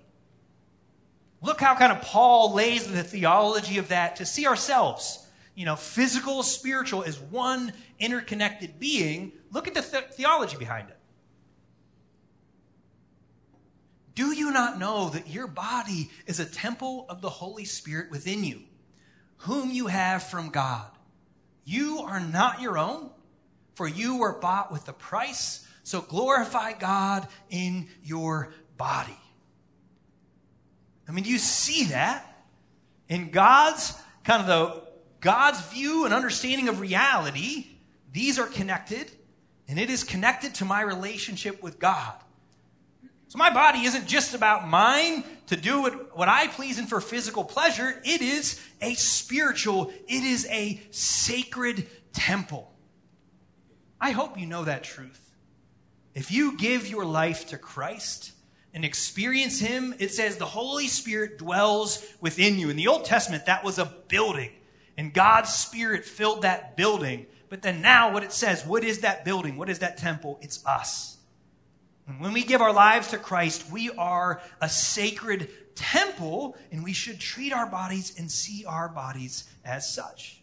Look 1.43 1.61
how 1.61 1.75
kind 1.75 1.93
of 1.93 2.01
Paul 2.01 2.55
lays 2.55 2.91
the 2.91 3.03
theology 3.03 3.77
of 3.77 3.89
that 3.89 4.17
to 4.17 4.25
see 4.25 4.47
ourselves 4.47 5.24
you 5.55 5.65
know, 5.65 5.77
physical, 5.77 6.43
spiritual 6.43 7.05
as 7.05 7.19
one 7.19 7.73
interconnected 7.99 8.79
being, 8.79 9.33
look 9.53 9.69
at 9.69 9.75
the 9.75 9.83
th- 9.83 10.13
theology 10.13 10.57
behind 10.57 10.89
it. 10.89 10.99
Do 14.15 14.33
you 14.33 14.53
not 14.53 14.79
know 14.79 15.09
that 15.11 15.29
your 15.29 15.47
body 15.47 16.11
is 16.27 16.39
a 16.39 16.45
temple 16.45 17.07
of 17.09 17.21
the 17.21 17.31
Holy 17.31 17.65
Spirit 17.65 18.11
within 18.11 18.45
you, 18.45 18.63
whom 19.39 19.71
you 19.71 19.89
have 19.89 20.23
from 20.23 20.51
God? 20.51 20.91
You 21.65 22.01
are 22.01 22.21
not 22.21 22.61
your 22.61 22.79
own, 22.79 23.11
for 23.75 23.89
you 23.89 24.19
were 24.19 24.39
bought 24.39 24.71
with 24.71 24.89
a 24.89 24.93
price. 24.93 25.67
So 25.83 26.01
glorify 26.01 26.73
God 26.73 27.27
in 27.51 27.89
your 28.03 28.55
body. 28.77 29.19
I 31.09 31.13
mean, 31.13 31.25
do 31.25 31.31
you 31.31 31.39
see 31.39 31.87
that? 31.87 32.45
In 33.09 33.31
God's 33.31 33.99
kind 34.25 34.41
of 34.41 34.47
the 34.47 34.84
God's 35.25 35.61
view 35.69 36.05
and 36.05 36.13
understanding 36.13 36.69
of 36.69 36.81
reality, 36.81 37.67
these 38.13 38.39
are 38.39 38.47
connected, 38.47 39.11
and 39.67 39.79
it 39.79 39.89
is 39.89 40.05
connected 40.05 40.55
to 40.57 40.67
my 40.67 40.83
relationship 40.83 41.63
with 41.63 41.79
God. 41.79 42.13
So 43.29 43.39
my 43.39 43.49
body 43.49 43.85
isn't 43.85 44.07
just 44.07 44.35
about 44.35 44.69
mine 44.69 45.25
to 45.47 45.57
do 45.57 45.83
what 46.13 46.29
I 46.29 46.49
please 46.49 46.79
and 46.79 46.87
for 46.87 47.01
physical 47.01 47.43
pleasure. 47.43 48.03
It 48.05 48.21
is 48.21 48.61
a 48.83 48.93
spiritual, 48.95 49.91
it 50.07 50.25
is 50.25 50.47
a 50.51 50.79
sacred 50.91 51.89
temple. 52.13 52.71
I 53.99 54.11
hope 54.11 54.39
you 54.39 54.45
know 54.45 54.65
that 54.65 54.85
truth. 54.85 55.33
If 56.15 56.31
you 56.33 56.59
give 56.59 56.87
your 56.87 57.07
life 57.07 57.49
to 57.49 57.57
Christ 57.57 58.33
and 58.75 58.85
experience 58.85 59.59
Him, 59.59 59.95
it 59.99 60.11
says 60.11 60.37
the 60.37 60.45
Holy 60.45 60.87
Spirit 60.87 61.39
dwells 61.39 62.05
within 62.21 62.59
you. 62.59 62.69
In 62.69 62.77
the 62.77 62.89
Old 62.89 63.07
Testament, 63.07 63.47
that 63.47 63.65
was 63.65 63.79
a 63.79 63.87
building. 64.09 64.51
And 64.97 65.13
God's 65.13 65.53
Spirit 65.53 66.05
filled 66.05 66.43
that 66.43 66.77
building. 66.77 67.27
But 67.49 67.63
then 67.63 67.83
now, 67.83 68.13
what 68.13 68.23
it 68.23 68.33
says, 68.33 68.67
what 68.67 68.85
is 68.85 69.01
that 69.01 69.25
building? 69.25 69.57
What 69.57 69.69
is 69.69 69.81
that 69.81 69.99
temple? 69.99 70.39
It's 70.41 70.65
us. 70.67 71.17
And 72.07 72.21
when 72.21 72.33
we 72.33 72.45
give 72.45 72.61
our 72.61 72.73
lives 72.73 73.09
to 73.09 73.19
Christ, 73.19 73.71
we 73.71 73.91
are 73.91 74.43
a 74.61 74.69
sacred 74.69 75.49
temple, 75.75 76.57
and 76.71 76.85
we 76.85 76.93
should 76.93 77.19
treat 77.19 77.53
our 77.53 77.67
bodies 77.67 78.15
and 78.19 78.31
see 78.31 78.65
our 78.65 78.89
bodies 78.89 79.49
as 79.65 79.93
such. 79.93 80.41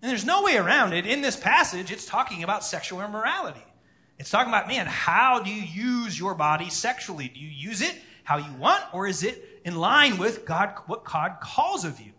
And 0.00 0.10
there's 0.10 0.24
no 0.24 0.42
way 0.42 0.56
around 0.56 0.94
it. 0.94 1.06
In 1.06 1.20
this 1.20 1.36
passage, 1.36 1.90
it's 1.90 2.06
talking 2.06 2.42
about 2.42 2.64
sexual 2.64 3.02
immorality. 3.02 3.64
It's 4.18 4.30
talking 4.30 4.50
about, 4.50 4.68
man, 4.68 4.86
how 4.86 5.40
do 5.40 5.50
you 5.50 5.62
use 5.62 6.18
your 6.18 6.34
body 6.34 6.70
sexually? 6.70 7.28
Do 7.28 7.40
you 7.40 7.48
use 7.48 7.82
it 7.82 7.94
how 8.22 8.36
you 8.36 8.52
want, 8.54 8.82
or 8.92 9.06
is 9.06 9.24
it 9.24 9.60
in 9.64 9.76
line 9.76 10.16
with 10.16 10.44
God, 10.44 10.74
what 10.86 11.04
God 11.04 11.38
calls 11.40 11.84
of 11.84 12.00
you? 12.00 12.12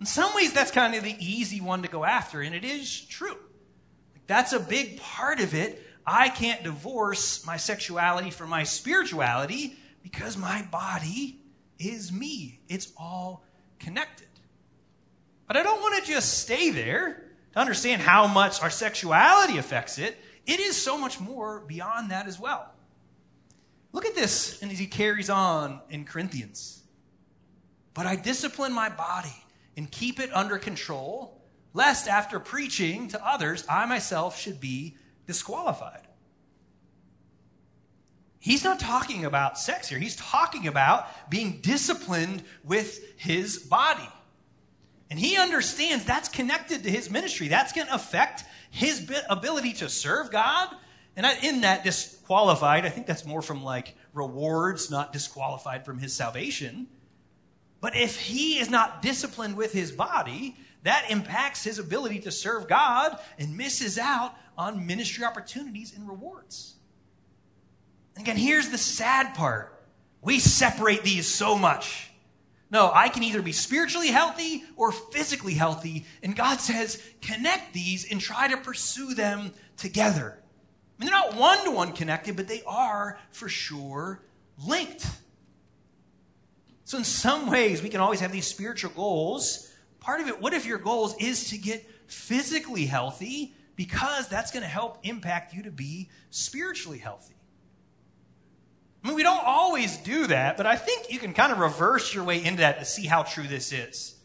In 0.00 0.06
some 0.06 0.34
ways, 0.34 0.52
that's 0.54 0.70
kind 0.70 0.94
of 0.94 1.04
the 1.04 1.14
easy 1.18 1.60
one 1.60 1.82
to 1.82 1.88
go 1.88 2.04
after, 2.04 2.40
and 2.40 2.54
it 2.54 2.64
is 2.64 3.02
true. 3.02 3.36
That's 4.26 4.54
a 4.54 4.60
big 4.60 4.98
part 4.98 5.40
of 5.40 5.54
it. 5.54 5.86
I 6.06 6.30
can't 6.30 6.64
divorce 6.64 7.44
my 7.44 7.58
sexuality 7.58 8.30
from 8.30 8.48
my 8.48 8.62
spirituality 8.62 9.76
because 10.02 10.38
my 10.38 10.62
body 10.72 11.40
is 11.78 12.10
me. 12.10 12.60
It's 12.68 12.92
all 12.96 13.44
connected. 13.78 14.28
But 15.46 15.58
I 15.58 15.62
don't 15.62 15.80
want 15.80 16.02
to 16.02 16.10
just 16.10 16.38
stay 16.38 16.70
there 16.70 17.24
to 17.52 17.58
understand 17.58 18.00
how 18.00 18.26
much 18.26 18.62
our 18.62 18.70
sexuality 18.70 19.58
affects 19.58 19.98
it. 19.98 20.16
It 20.46 20.60
is 20.60 20.82
so 20.82 20.96
much 20.96 21.20
more 21.20 21.60
beyond 21.66 22.10
that 22.10 22.26
as 22.26 22.40
well. 22.40 22.72
Look 23.92 24.06
at 24.06 24.14
this, 24.14 24.62
and 24.62 24.70
as 24.70 24.78
he 24.78 24.86
carries 24.86 25.28
on 25.28 25.80
in 25.90 26.04
Corinthians. 26.04 26.82
But 27.92 28.06
I 28.06 28.16
discipline 28.16 28.72
my 28.72 28.88
body 28.88 29.34
and 29.76 29.90
keep 29.90 30.20
it 30.20 30.30
under 30.32 30.58
control, 30.58 31.40
lest 31.72 32.08
after 32.08 32.40
preaching 32.40 33.08
to 33.08 33.26
others, 33.26 33.64
I 33.68 33.86
myself 33.86 34.38
should 34.38 34.60
be 34.60 34.96
disqualified. 35.26 36.06
He's 38.40 38.64
not 38.64 38.80
talking 38.80 39.26
about 39.26 39.58
sex 39.58 39.88
here. 39.88 39.98
He's 39.98 40.16
talking 40.16 40.66
about 40.66 41.06
being 41.30 41.60
disciplined 41.60 42.42
with 42.64 43.18
his 43.18 43.58
body. 43.58 44.08
And 45.10 45.18
he 45.18 45.36
understands 45.36 46.04
that's 46.04 46.28
connected 46.28 46.84
to 46.84 46.90
his 46.90 47.10
ministry. 47.10 47.48
That's 47.48 47.72
going 47.72 47.88
to 47.88 47.94
affect 47.94 48.44
his 48.70 49.10
ability 49.28 49.74
to 49.74 49.88
serve 49.88 50.30
God. 50.30 50.68
And 51.16 51.26
in 51.42 51.62
that, 51.62 51.84
disqualified, 51.84 52.86
I 52.86 52.88
think 52.88 53.06
that's 53.06 53.26
more 53.26 53.42
from 53.42 53.62
like 53.62 53.94
rewards, 54.14 54.90
not 54.90 55.12
disqualified 55.12 55.84
from 55.84 55.98
his 55.98 56.14
salvation. 56.14 56.86
But 57.80 57.96
if 57.96 58.20
he 58.20 58.58
is 58.58 58.70
not 58.70 59.02
disciplined 59.02 59.56
with 59.56 59.72
his 59.72 59.90
body, 59.92 60.56
that 60.82 61.06
impacts 61.10 61.64
his 61.64 61.78
ability 61.78 62.20
to 62.20 62.30
serve 62.30 62.68
God 62.68 63.18
and 63.38 63.56
misses 63.56 63.98
out 63.98 64.34
on 64.56 64.86
ministry 64.86 65.24
opportunities 65.24 65.94
and 65.94 66.08
rewards. 66.08 66.74
And 68.16 68.24
again, 68.24 68.36
here's 68.36 68.68
the 68.68 68.78
sad 68.78 69.34
part 69.34 69.76
we 70.22 70.38
separate 70.38 71.02
these 71.02 71.26
so 71.26 71.56
much. 71.56 72.10
No, 72.70 72.92
I 72.94 73.08
can 73.08 73.24
either 73.24 73.42
be 73.42 73.52
spiritually 73.52 74.08
healthy 74.08 74.62
or 74.76 74.92
physically 74.92 75.54
healthy. 75.54 76.06
And 76.22 76.36
God 76.36 76.60
says, 76.60 77.02
connect 77.20 77.72
these 77.72 78.10
and 78.10 78.20
try 78.20 78.48
to 78.48 78.56
pursue 78.56 79.14
them 79.14 79.52
together. 79.76 80.38
I 80.38 81.02
mean, 81.02 81.10
they're 81.10 81.20
not 81.20 81.34
one 81.34 81.64
to 81.64 81.70
one 81.72 81.92
connected, 81.92 82.36
but 82.36 82.46
they 82.46 82.62
are 82.66 83.18
for 83.32 83.48
sure 83.48 84.22
linked. 84.64 85.04
So, 86.90 86.98
in 86.98 87.04
some 87.04 87.48
ways, 87.48 87.84
we 87.84 87.88
can 87.88 88.00
always 88.00 88.18
have 88.18 88.32
these 88.32 88.48
spiritual 88.48 88.90
goals. 88.90 89.72
Part 90.00 90.20
of 90.20 90.26
it, 90.26 90.42
what 90.42 90.54
if 90.54 90.66
your 90.66 90.78
goals 90.78 91.14
is 91.20 91.50
to 91.50 91.56
get 91.56 91.88
physically 92.08 92.84
healthy 92.84 93.54
because 93.76 94.26
that's 94.26 94.50
going 94.50 94.64
to 94.64 94.68
help 94.68 94.98
impact 95.04 95.54
you 95.54 95.62
to 95.62 95.70
be 95.70 96.10
spiritually 96.30 96.98
healthy? 96.98 97.36
I 99.04 99.06
mean, 99.06 99.16
we 99.16 99.22
don't 99.22 99.44
always 99.46 99.98
do 99.98 100.26
that, 100.26 100.56
but 100.56 100.66
I 100.66 100.74
think 100.74 101.12
you 101.12 101.20
can 101.20 101.32
kind 101.32 101.52
of 101.52 101.60
reverse 101.60 102.12
your 102.12 102.24
way 102.24 102.44
into 102.44 102.62
that 102.62 102.80
to 102.80 102.84
see 102.84 103.06
how 103.06 103.22
true 103.22 103.46
this 103.46 103.72
is. 103.72 104.16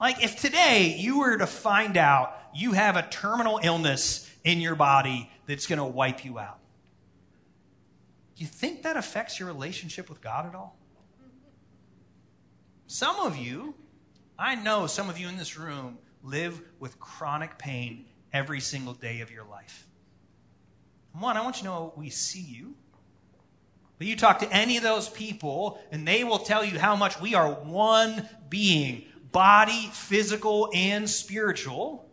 Like, 0.00 0.24
if 0.24 0.40
today 0.40 0.96
you 0.98 1.20
were 1.20 1.38
to 1.38 1.46
find 1.46 1.96
out 1.96 2.36
you 2.52 2.72
have 2.72 2.96
a 2.96 3.02
terminal 3.02 3.60
illness 3.62 4.28
in 4.42 4.60
your 4.60 4.74
body 4.74 5.30
that's 5.46 5.68
going 5.68 5.78
to 5.78 5.84
wipe 5.84 6.24
you 6.24 6.40
out, 6.40 6.58
do 8.34 8.42
you 8.42 8.48
think 8.48 8.82
that 8.82 8.96
affects 8.96 9.38
your 9.38 9.46
relationship 9.46 10.08
with 10.08 10.20
God 10.20 10.46
at 10.46 10.56
all? 10.56 10.76
Some 12.86 13.18
of 13.20 13.36
you, 13.36 13.74
I 14.38 14.54
know 14.54 14.86
some 14.86 15.10
of 15.10 15.18
you 15.18 15.28
in 15.28 15.36
this 15.36 15.58
room, 15.58 15.98
live 16.22 16.60
with 16.78 17.00
chronic 17.00 17.58
pain 17.58 18.06
every 18.32 18.60
single 18.60 18.94
day 18.94 19.20
of 19.20 19.30
your 19.30 19.44
life. 19.44 19.86
One, 21.12 21.36
I 21.36 21.42
want 21.42 21.56
you 21.56 21.62
to 21.62 21.68
know 21.68 21.92
we 21.96 22.10
see 22.10 22.40
you. 22.40 22.74
But 23.98 24.06
you 24.06 24.16
talk 24.16 24.40
to 24.40 24.52
any 24.52 24.76
of 24.76 24.82
those 24.82 25.08
people, 25.08 25.80
and 25.90 26.06
they 26.06 26.22
will 26.22 26.38
tell 26.38 26.64
you 26.64 26.78
how 26.78 26.96
much 26.96 27.20
we 27.20 27.34
are 27.34 27.50
one 27.50 28.28
being 28.48 29.04
body, 29.32 29.90
physical, 29.92 30.70
and 30.74 31.08
spiritual. 31.08 32.08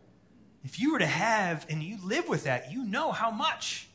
If 0.63 0.79
you 0.79 0.93
were 0.93 0.99
to 0.99 1.05
have 1.05 1.65
and 1.69 1.83
you 1.83 1.97
live 2.03 2.27
with 2.27 2.45
that, 2.45 2.71
you 2.71 2.85
know 2.85 3.11
how 3.11 3.31
much 3.31 3.87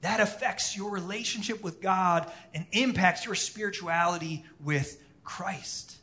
that 0.00 0.20
affects 0.20 0.76
your 0.76 0.90
relationship 0.90 1.62
with 1.62 1.80
God 1.80 2.30
and 2.54 2.66
impacts 2.72 3.26
your 3.26 3.34
spirituality 3.34 4.44
with 4.60 5.02
Christ. 5.22 5.96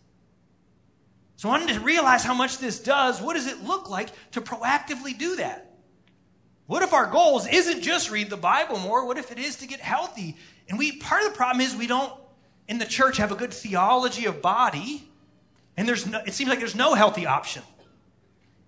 So 1.38 1.50
I 1.50 1.51
wanted 1.51 1.74
to 1.74 1.80
realize 1.82 2.24
how 2.24 2.34
much 2.34 2.60
this 2.60 2.80
does. 2.80 3.22
What 3.22 3.34
does 3.34 3.48
it 3.48 3.63
look 3.63 3.89
like 3.89 4.10
to 4.32 4.42
proactively 4.42 5.18
do 5.18 5.36
that? 5.36 5.74
What 6.68 6.82
if 6.82 6.94
our 6.94 7.08
goals 7.08 7.46
isn't 7.48 7.82
just 7.82 8.10
read 8.10 8.30
the 8.30 8.38
Bible 8.38 8.80
more? 8.80 9.06
What 9.06 9.18
if 9.18 9.32
it 9.32 9.38
is 9.38 9.58
to 9.58 9.68
get 9.68 9.80
healthy 9.80 10.38
and 10.70 10.80
we 10.80 10.94
part 10.94 11.24
of 11.24 11.32
the 11.32 11.38
problem 11.38 11.62
is 11.62 11.75
we 11.75 11.88
don't 11.88 12.12
in 12.68 12.77
the 12.77 12.86
church 12.86 13.18
have 13.18 13.32
a 13.32 13.36
good 13.36 13.54
theology 13.54 14.25
of 14.25 14.42
body, 14.42 15.08
and 15.77 15.88
there's 15.88 16.08
no, 16.08 16.20
it 16.25 16.34
seems 16.34 16.50
like 16.50 16.60
there's 16.60 16.75
no 16.75 16.96
healthy 16.96 17.25
option. 17.25 17.62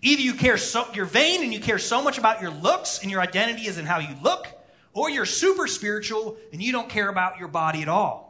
Either 0.03 0.21
you 0.21 0.36
care 0.36 0.57
so 0.57 0.86
you're 0.93 1.05
vain 1.05 1.43
and 1.43 1.51
you 1.51 1.59
care 1.59 1.79
so 1.79 2.03
much 2.03 2.19
about 2.19 2.41
your 2.41 2.51
looks 2.51 3.01
and 3.01 3.09
your 3.09 3.19
identity 3.19 3.65
is 3.67 3.79
in 3.79 3.86
how 3.86 3.97
you 3.97 4.15
look, 4.21 4.47
or 4.93 5.09
you're 5.09 5.25
super 5.25 5.65
spiritual 5.65 6.38
and 6.53 6.62
you 6.62 6.71
don't 6.71 6.89
care 6.89 7.09
about 7.09 7.39
your 7.39 7.47
body 7.47 7.81
at 7.81 7.89
all. 7.89 8.26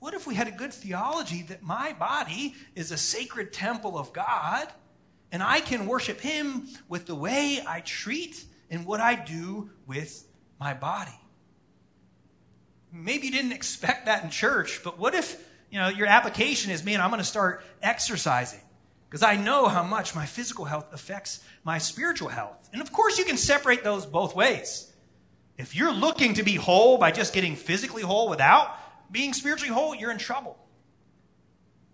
What 0.00 0.14
if 0.14 0.26
we 0.26 0.34
had 0.34 0.48
a 0.48 0.52
good 0.52 0.72
theology 0.72 1.42
that 1.42 1.62
my 1.62 1.92
body 1.92 2.54
is 2.74 2.90
a 2.90 2.98
sacred 2.98 3.52
temple 3.52 3.96
of 3.96 4.12
God 4.12 4.66
and 5.30 5.42
I 5.42 5.60
can 5.60 5.86
worship 5.86 6.20
Him 6.20 6.66
with 6.88 7.06
the 7.06 7.14
way 7.14 7.60
I 7.66 7.80
treat 7.80 8.44
and 8.70 8.84
what 8.84 9.00
I 9.00 9.14
do 9.14 9.70
with 9.86 10.26
my 10.58 10.74
body? 10.74 11.20
maybe 12.92 13.26
you 13.26 13.32
didn't 13.32 13.52
expect 13.52 14.06
that 14.06 14.24
in 14.24 14.30
church, 14.30 14.80
but 14.82 14.98
what 14.98 15.14
if, 15.14 15.42
you 15.70 15.78
know, 15.78 15.88
your 15.88 16.06
application 16.06 16.70
is, 16.70 16.84
man, 16.84 17.00
I'm 17.00 17.10
going 17.10 17.20
to 17.20 17.26
start 17.26 17.62
exercising 17.82 18.60
because 19.08 19.22
I 19.22 19.36
know 19.36 19.66
how 19.66 19.82
much 19.82 20.14
my 20.14 20.26
physical 20.26 20.64
health 20.64 20.92
affects 20.92 21.44
my 21.64 21.78
spiritual 21.78 22.28
health. 22.28 22.68
And 22.72 22.80
of 22.82 22.92
course, 22.92 23.18
you 23.18 23.24
can 23.24 23.36
separate 23.36 23.84
those 23.84 24.06
both 24.06 24.34
ways. 24.34 24.92
If 25.58 25.76
you're 25.76 25.92
looking 25.92 26.34
to 26.34 26.42
be 26.42 26.54
whole 26.54 26.96
by 26.96 27.10
just 27.10 27.34
getting 27.34 27.54
physically 27.54 28.02
whole 28.02 28.28
without 28.28 28.76
being 29.10 29.32
spiritually 29.32 29.72
whole, 29.72 29.94
you're 29.94 30.10
in 30.10 30.18
trouble. 30.18 30.56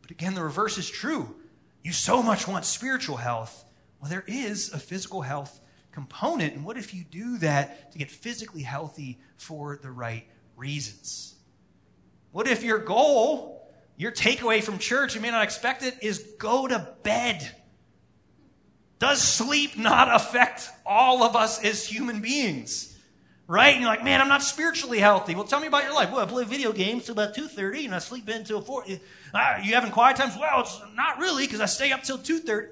But 0.02 0.10
again, 0.10 0.34
the 0.34 0.42
reverse 0.42 0.78
is 0.78 0.88
true. 0.88 1.34
You 1.82 1.92
so 1.92 2.22
much 2.22 2.46
want 2.46 2.64
spiritual 2.64 3.16
health. 3.16 3.64
Well, 4.00 4.10
there 4.10 4.24
is 4.26 4.72
a 4.72 4.78
physical 4.78 5.22
health 5.22 5.60
component. 5.92 6.54
And 6.54 6.64
what 6.64 6.76
if 6.76 6.92
you 6.92 7.04
do 7.04 7.38
that 7.38 7.92
to 7.92 7.98
get 7.98 8.10
physically 8.10 8.62
healthy 8.62 9.18
for 9.36 9.78
the 9.82 9.90
right 9.90 10.26
reasons. 10.56 11.34
What 12.32 12.48
if 12.48 12.62
your 12.62 12.78
goal, 12.78 13.70
your 13.96 14.12
takeaway 14.12 14.62
from 14.62 14.78
church, 14.78 15.14
you 15.14 15.20
may 15.20 15.30
not 15.30 15.44
expect 15.44 15.82
it, 15.82 15.94
is 16.02 16.18
go 16.38 16.66
to 16.66 16.94
bed? 17.02 17.48
Does 18.98 19.22
sleep 19.22 19.78
not 19.78 20.14
affect 20.14 20.68
all 20.84 21.22
of 21.22 21.36
us 21.36 21.62
as 21.62 21.86
human 21.86 22.20
beings? 22.20 22.95
Right? 23.48 23.74
And 23.74 23.80
you're 23.80 23.90
like, 23.90 24.02
man, 24.02 24.20
I'm 24.20 24.28
not 24.28 24.42
spiritually 24.42 24.98
healthy. 24.98 25.34
Well, 25.34 25.44
tell 25.44 25.60
me 25.60 25.68
about 25.68 25.84
your 25.84 25.94
life. 25.94 26.10
Well, 26.10 26.20
I 26.20 26.26
play 26.26 26.44
video 26.44 26.72
games 26.72 27.04
till 27.04 27.12
about 27.12 27.34
2.30 27.34 27.84
and 27.84 27.94
I 27.94 28.00
sleep 28.00 28.28
in 28.28 28.38
until 28.38 28.60
4. 28.60 28.84
Uh, 29.32 29.58
you 29.62 29.74
having 29.74 29.92
quiet 29.92 30.16
times? 30.16 30.36
Well, 30.38 30.60
it's 30.60 30.80
not 30.94 31.18
really 31.18 31.44
because 31.44 31.60
I 31.60 31.66
stay 31.66 31.92
up 31.92 32.02
till 32.02 32.18
2.30. 32.18 32.70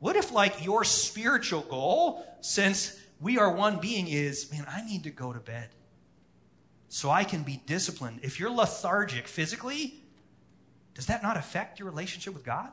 What 0.00 0.16
if, 0.16 0.32
like, 0.32 0.64
your 0.64 0.84
spiritual 0.84 1.62
goal, 1.62 2.26
since 2.40 3.00
we 3.20 3.38
are 3.38 3.50
one 3.50 3.78
being, 3.78 4.08
is, 4.08 4.50
man, 4.52 4.66
I 4.68 4.84
need 4.84 5.04
to 5.04 5.10
go 5.10 5.32
to 5.32 5.40
bed 5.40 5.70
so 6.88 7.10
I 7.10 7.24
can 7.24 7.42
be 7.42 7.62
disciplined. 7.66 8.20
If 8.22 8.40
you're 8.40 8.50
lethargic 8.50 9.28
physically, 9.28 9.94
does 10.94 11.06
that 11.06 11.22
not 11.22 11.36
affect 11.36 11.78
your 11.78 11.88
relationship 11.88 12.34
with 12.34 12.44
God? 12.44 12.70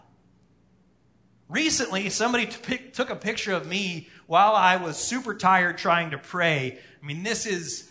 Recently, 1.49 2.09
somebody 2.09 2.45
took 2.93 3.09
a 3.09 3.15
picture 3.15 3.53
of 3.53 3.67
me 3.67 4.07
while 4.27 4.55
I 4.55 4.77
was 4.77 4.97
super 4.97 5.33
tired 5.33 5.77
trying 5.77 6.11
to 6.11 6.17
pray. 6.17 6.79
I 7.01 7.05
mean, 7.05 7.23
this 7.23 7.45
is. 7.45 7.89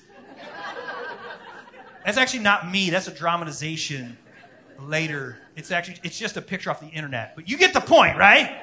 That's 2.04 2.18
actually 2.18 2.40
not 2.40 2.70
me. 2.70 2.90
That's 2.90 3.06
a 3.06 3.14
dramatization 3.14 4.18
later. 4.80 5.38
It's 5.56 5.70
actually 5.70 5.98
it's 6.02 6.18
just 6.18 6.36
a 6.36 6.42
picture 6.42 6.70
off 6.70 6.80
the 6.80 6.88
internet. 6.88 7.36
But 7.36 7.48
you 7.48 7.56
get 7.56 7.74
the 7.74 7.80
point, 7.80 8.18
right? 8.18 8.62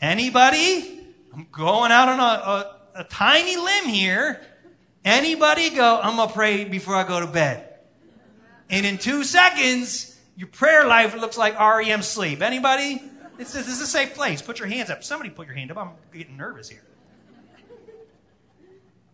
Anybody? 0.00 1.00
I'm 1.32 1.46
going 1.50 1.92
out 1.92 2.08
on 2.08 2.20
a, 2.20 2.22
a, 2.22 3.00
a 3.00 3.04
tiny 3.04 3.56
limb 3.56 3.86
here. 3.86 4.40
Anybody 5.04 5.70
go, 5.70 6.00
I'm 6.00 6.16
to 6.16 6.32
pray 6.32 6.64
before 6.64 6.94
I 6.94 7.06
go 7.06 7.20
to 7.20 7.26
bed. 7.26 7.68
And 8.68 8.86
in 8.86 8.98
two 8.98 9.24
seconds, 9.24 10.18
your 10.36 10.48
prayer 10.48 10.86
life 10.86 11.14
looks 11.16 11.36
like 11.36 11.58
REM 11.58 12.02
sleep. 12.02 12.42
Anybody? 12.42 13.02
This 13.42 13.56
is, 13.56 13.66
this 13.66 13.74
is 13.74 13.80
a 13.80 13.86
safe 13.88 14.14
place. 14.14 14.40
Put 14.40 14.60
your 14.60 14.68
hands 14.68 14.88
up. 14.88 15.02
Somebody 15.02 15.28
put 15.30 15.48
your 15.48 15.56
hand 15.56 15.72
up. 15.72 15.76
I'm 15.76 15.90
getting 16.12 16.36
nervous 16.36 16.68
here. 16.68 16.84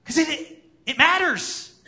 Because 0.04 0.18
it, 0.18 0.28
it, 0.28 0.64
it 0.84 0.98
matters. 0.98 1.80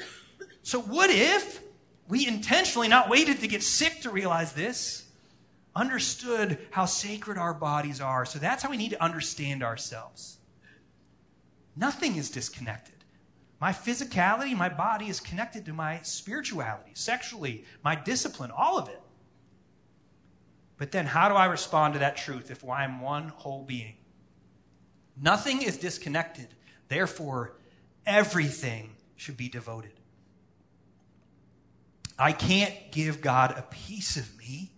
So, 0.63 0.81
what 0.81 1.11
if 1.11 1.61
we 2.09 2.27
intentionally 2.27 2.89
not 2.89 3.11
waited 3.11 3.41
to 3.41 3.47
get 3.47 3.63
sick 3.63 4.01
to 4.03 4.11
realize 4.11 4.55
this? 4.55 5.05
Understood 5.77 6.59
how 6.71 6.87
sacred 6.87 7.37
our 7.37 7.53
bodies 7.53 8.01
are. 8.01 8.25
So, 8.25 8.39
that's 8.39 8.63
how 8.63 8.71
we 8.71 8.79
need 8.79 8.93
to 8.93 9.03
understand 9.05 9.63
ourselves. 9.63 10.39
Nothing 11.77 12.17
is 12.17 12.31
disconnected. 12.31 13.05
My 13.61 13.73
physicality, 13.73 14.57
my 14.57 14.71
body 14.71 15.09
is 15.09 15.21
connected 15.21 15.67
to 15.67 15.75
my 15.75 16.01
spirituality, 16.01 16.93
sexually, 16.95 17.65
my 17.85 17.97
discipline, 17.97 18.51
all 18.51 18.79
of 18.79 18.89
it. 18.89 19.03
But 20.81 20.93
then, 20.93 21.05
how 21.05 21.29
do 21.29 21.35
I 21.35 21.45
respond 21.45 21.93
to 21.93 22.01
that 22.01 22.17
truth 22.17 22.51
if 22.51 22.67
I'm 22.67 23.03
one 23.03 23.29
whole 23.29 23.65
being? 23.65 23.97
Nothing 25.21 25.61
is 25.61 25.77
disconnected. 25.77 26.49
Therefore, 26.89 27.53
everything 28.07 28.97
should 29.17 29.37
be 29.37 29.51
devoted. 29.51 29.93
I 32.19 32.33
can't 32.33 32.73
give 32.93 33.21
God 33.21 33.59
a 33.59 33.63
piece 33.71 34.17
of 34.17 34.39
me. 34.39 34.73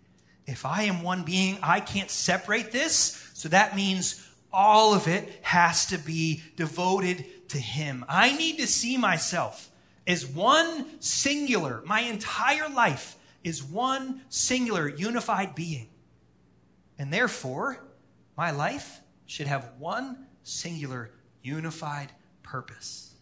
If 0.44 0.66
I 0.66 0.82
am 0.82 1.04
one 1.04 1.23
being, 1.23 1.56
I 1.62 1.78
can't 1.78 2.11
separate 2.11 2.73
this. 2.73 3.30
So 3.35 3.49
that 3.50 3.76
means 3.76 4.28
all 4.52 4.94
of 4.94 5.06
it 5.06 5.38
has 5.42 5.87
to 5.87 5.99
be 5.99 6.42
devoted 6.56 7.49
to 7.50 7.59
Him. 7.59 8.04
I 8.09 8.37
need 8.37 8.59
to 8.59 8.66
see 8.66 8.97
myself 8.97 9.71
as 10.09 10.26
one 10.26 11.00
singular, 11.00 11.80
my 11.87 12.00
entire 12.00 12.68
life 12.68 13.16
is 13.44 13.62
one 13.62 14.22
singular, 14.28 14.88
unified 14.88 15.54
being. 15.54 15.88
And 16.99 17.12
therefore, 17.12 17.84
my 18.37 18.50
life 18.50 19.00
should 19.26 19.46
have 19.46 19.72
one 19.78 20.26
singular, 20.42 21.11
unified 21.42 22.12
purpose. 22.42 23.14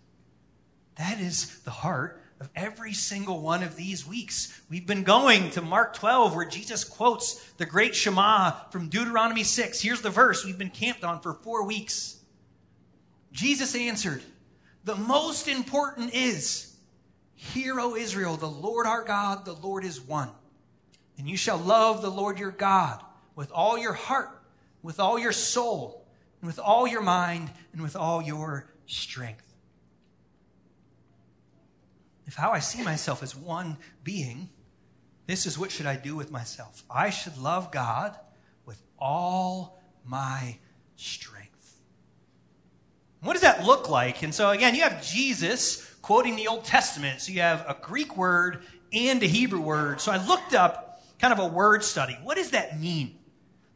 That 0.96 1.20
is 1.20 1.60
the 1.60 1.70
heart 1.70 2.20
of 2.40 2.48
every 2.56 2.94
single 2.94 3.40
one 3.42 3.62
of 3.62 3.76
these 3.76 4.06
weeks. 4.06 4.60
We've 4.70 4.86
been 4.86 5.04
going 5.04 5.50
to 5.50 5.62
Mark 5.62 5.94
12, 5.94 6.34
where 6.34 6.46
Jesus 6.46 6.84
quotes 6.84 7.34
the 7.58 7.66
great 7.66 7.94
Shema 7.94 8.52
from 8.70 8.88
Deuteronomy 8.88 9.44
6. 9.44 9.80
Here's 9.80 10.00
the 10.00 10.10
verse 10.10 10.44
we've 10.44 10.58
been 10.58 10.70
camped 10.70 11.04
on 11.04 11.20
for 11.20 11.34
four 11.34 11.64
weeks. 11.64 12.16
Jesus 13.32 13.74
answered, 13.74 14.22
The 14.84 14.96
most 14.96 15.48
important 15.48 16.14
is, 16.14 16.69
Hear, 17.40 17.80
O 17.80 17.96
Israel, 17.96 18.36
the 18.36 18.50
Lord 18.50 18.86
our 18.86 19.02
God, 19.02 19.46
the 19.46 19.54
Lord 19.54 19.82
is 19.82 19.98
one. 19.98 20.28
And 21.16 21.26
you 21.26 21.38
shall 21.38 21.56
love 21.56 22.02
the 22.02 22.10
Lord 22.10 22.38
your 22.38 22.50
God 22.50 23.02
with 23.34 23.50
all 23.50 23.78
your 23.78 23.94
heart, 23.94 24.28
with 24.82 25.00
all 25.00 25.18
your 25.18 25.32
soul, 25.32 26.06
and 26.40 26.46
with 26.46 26.58
all 26.58 26.86
your 26.86 27.00
mind, 27.00 27.50
and 27.72 27.80
with 27.80 27.96
all 27.96 28.20
your 28.20 28.70
strength. 28.86 29.54
If 32.26 32.34
how 32.34 32.50
I 32.50 32.58
see 32.58 32.82
myself 32.82 33.22
as 33.22 33.34
one 33.34 33.78
being, 34.04 34.50
this 35.26 35.46
is 35.46 35.58
what 35.58 35.70
should 35.70 35.86
I 35.86 35.96
do 35.96 36.14
with 36.14 36.30
myself. 36.30 36.84
I 36.90 37.08
should 37.08 37.38
love 37.38 37.72
God 37.72 38.14
with 38.66 38.82
all 38.98 39.80
my 40.04 40.58
strength. 40.96 41.80
What 43.22 43.32
does 43.32 43.42
that 43.42 43.64
look 43.64 43.88
like? 43.88 44.22
And 44.22 44.34
so 44.34 44.50
again, 44.50 44.74
you 44.74 44.82
have 44.82 45.02
Jesus 45.02 45.89
quoting 46.02 46.36
the 46.36 46.48
Old 46.48 46.64
Testament. 46.64 47.20
So 47.20 47.32
you 47.32 47.40
have 47.40 47.64
a 47.68 47.76
Greek 47.80 48.16
word 48.16 48.64
and 48.92 49.22
a 49.22 49.26
Hebrew 49.26 49.60
word. 49.60 50.00
So 50.00 50.12
I 50.12 50.24
looked 50.26 50.54
up 50.54 51.02
kind 51.18 51.32
of 51.32 51.38
a 51.38 51.46
word 51.46 51.84
study. 51.84 52.18
What 52.22 52.36
does 52.36 52.50
that 52.50 52.80
mean? 52.80 53.18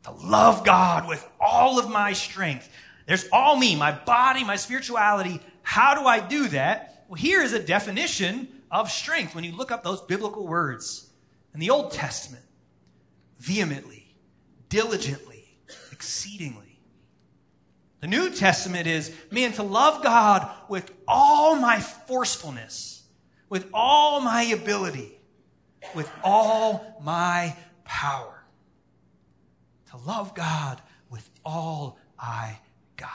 To 0.05 0.11
love 0.11 0.65
God 0.65 1.09
with 1.09 1.27
all 1.41 1.79
of 1.79 1.89
my 1.91 2.13
strength. 2.13 2.69
There's 3.07 3.27
all 3.33 3.57
me, 3.57 3.77
my 3.77 3.93
body, 3.93 4.45
my 4.45 4.57
spirituality. 4.57 5.41
How 5.63 5.95
do 5.95 6.07
I 6.07 6.21
do 6.21 6.49
that? 6.49 7.05
Well, 7.09 7.17
here 7.17 7.43
is 7.43 7.53
a 7.53 7.63
definition 7.63 8.49
of 8.71 8.91
strength 8.91 9.35
when 9.35 9.45
you 9.45 9.53
look 9.53 9.71
up 9.71 9.83
those 9.83 10.01
biblical 10.01 10.47
words 10.47 11.11
in 11.53 11.61
the 11.61 11.71
Old 11.71 11.93
Testament 11.93 12.45
vehemently, 13.39 14.17
diligently, 14.69 15.45
exceedingly. 15.93 16.64
The 18.05 18.11
New 18.11 18.29
Testament 18.29 18.87
is, 18.87 19.11
man, 19.31 19.55
to 19.55 19.63
love 19.63 20.03
God 20.03 20.47
with 20.69 20.93
all 21.09 21.57
my 21.57 21.81
forcefulness, 21.81 23.03
with 23.49 23.67
all 23.73 24.21
my 24.21 24.43
ability, 24.43 25.19
with 25.95 26.11
all 26.23 27.01
my 27.03 27.57
power. 27.85 28.45
To 29.93 29.97
love 29.97 30.35
God 30.35 30.83
with 31.09 31.31
all 31.47 31.99
I 32.19 32.59
got. 32.99 33.09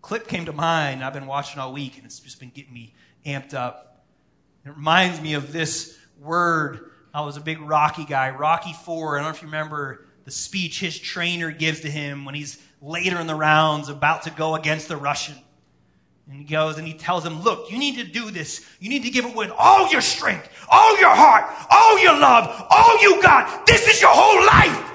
Clip 0.00 0.26
came 0.26 0.46
to 0.46 0.54
mind 0.54 1.04
I've 1.04 1.12
been 1.12 1.26
watching 1.26 1.60
all 1.60 1.74
week, 1.74 1.98
and 1.98 2.06
it's 2.06 2.20
just 2.20 2.40
been 2.40 2.48
getting 2.48 2.72
me 2.72 2.94
amped 3.26 3.52
up. 3.52 4.06
It 4.64 4.70
reminds 4.70 5.20
me 5.20 5.34
of 5.34 5.52
this 5.52 5.98
word. 6.18 6.92
I 7.12 7.20
was 7.20 7.36
a 7.36 7.42
big 7.42 7.60
Rocky 7.60 8.06
guy, 8.06 8.30
Rocky 8.30 8.72
4. 8.72 9.18
I 9.18 9.18
don't 9.18 9.24
know 9.26 9.36
if 9.36 9.42
you 9.42 9.48
remember 9.48 10.06
the 10.24 10.30
speech 10.30 10.80
his 10.80 10.98
trainer 10.98 11.50
gives 11.50 11.80
to 11.80 11.90
him 11.90 12.24
when 12.24 12.34
he's 12.34 12.58
later 12.86 13.18
in 13.20 13.26
the 13.26 13.34
rounds 13.34 13.88
about 13.88 14.22
to 14.22 14.30
go 14.30 14.54
against 14.54 14.88
the 14.88 14.96
Russian. 14.96 15.34
And 16.28 16.36
he 16.36 16.44
goes 16.44 16.78
and 16.78 16.86
he 16.86 16.94
tells 16.94 17.24
him, 17.24 17.42
look, 17.42 17.70
you 17.70 17.78
need 17.78 17.96
to 17.96 18.04
do 18.04 18.30
this. 18.30 18.64
You 18.80 18.88
need 18.88 19.02
to 19.02 19.10
give 19.10 19.26
it 19.26 19.34
with 19.34 19.50
all 19.56 19.90
your 19.90 20.00
strength, 20.00 20.48
all 20.68 20.98
your 20.98 21.14
heart, 21.14 21.44
all 21.70 21.98
your 21.98 22.18
love, 22.18 22.66
all 22.70 23.02
you 23.02 23.20
got. 23.22 23.66
This 23.66 23.86
is 23.88 24.00
your 24.00 24.10
whole 24.12 24.44
life. 24.46 24.92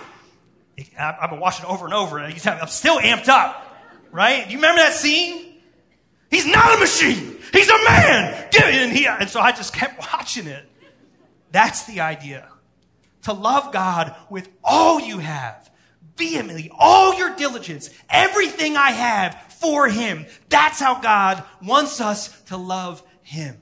I've 0.98 1.30
been 1.30 1.40
watching 1.40 1.66
over 1.66 1.86
and 1.86 1.94
over 1.94 2.18
and 2.18 2.48
I'm 2.48 2.68
still 2.68 3.00
amped 3.00 3.28
up, 3.28 3.78
right? 4.12 4.46
Do 4.46 4.52
you 4.52 4.58
remember 4.58 4.82
that 4.82 4.94
scene? 4.94 5.56
He's 6.30 6.48
not 6.48 6.76
a 6.76 6.80
machine. 6.80 7.38
He's 7.54 7.70
a 7.70 7.84
man. 7.84 8.48
Give 8.52 8.64
it. 8.64 8.76
And, 8.76 8.92
he, 8.92 9.06
and 9.06 9.30
so 9.30 9.42
I 9.42 9.52
just 9.52 9.74
kept 9.74 10.00
watching 10.14 10.48
it. 10.48 10.66
That's 11.52 11.86
the 11.86 12.00
idea. 12.00 12.48
To 13.24 13.34
love 13.34 13.74
God 13.74 14.16
with 14.30 14.50
all 14.64 15.00
you 15.00 15.20
have, 15.20 15.70
vehemently, 16.18 16.72
all 16.78 17.18
your 17.18 17.36
diligence, 17.36 17.90
everything 18.10 18.78
I 18.78 18.92
have 18.92 19.54
for 19.60 19.88
Him. 19.88 20.26
That's 20.50 20.80
how 20.80 21.02
God 21.02 21.44
wants 21.64 22.02
us 22.02 22.42
to 22.44 22.58
love 22.58 23.04
Him. 23.22 23.58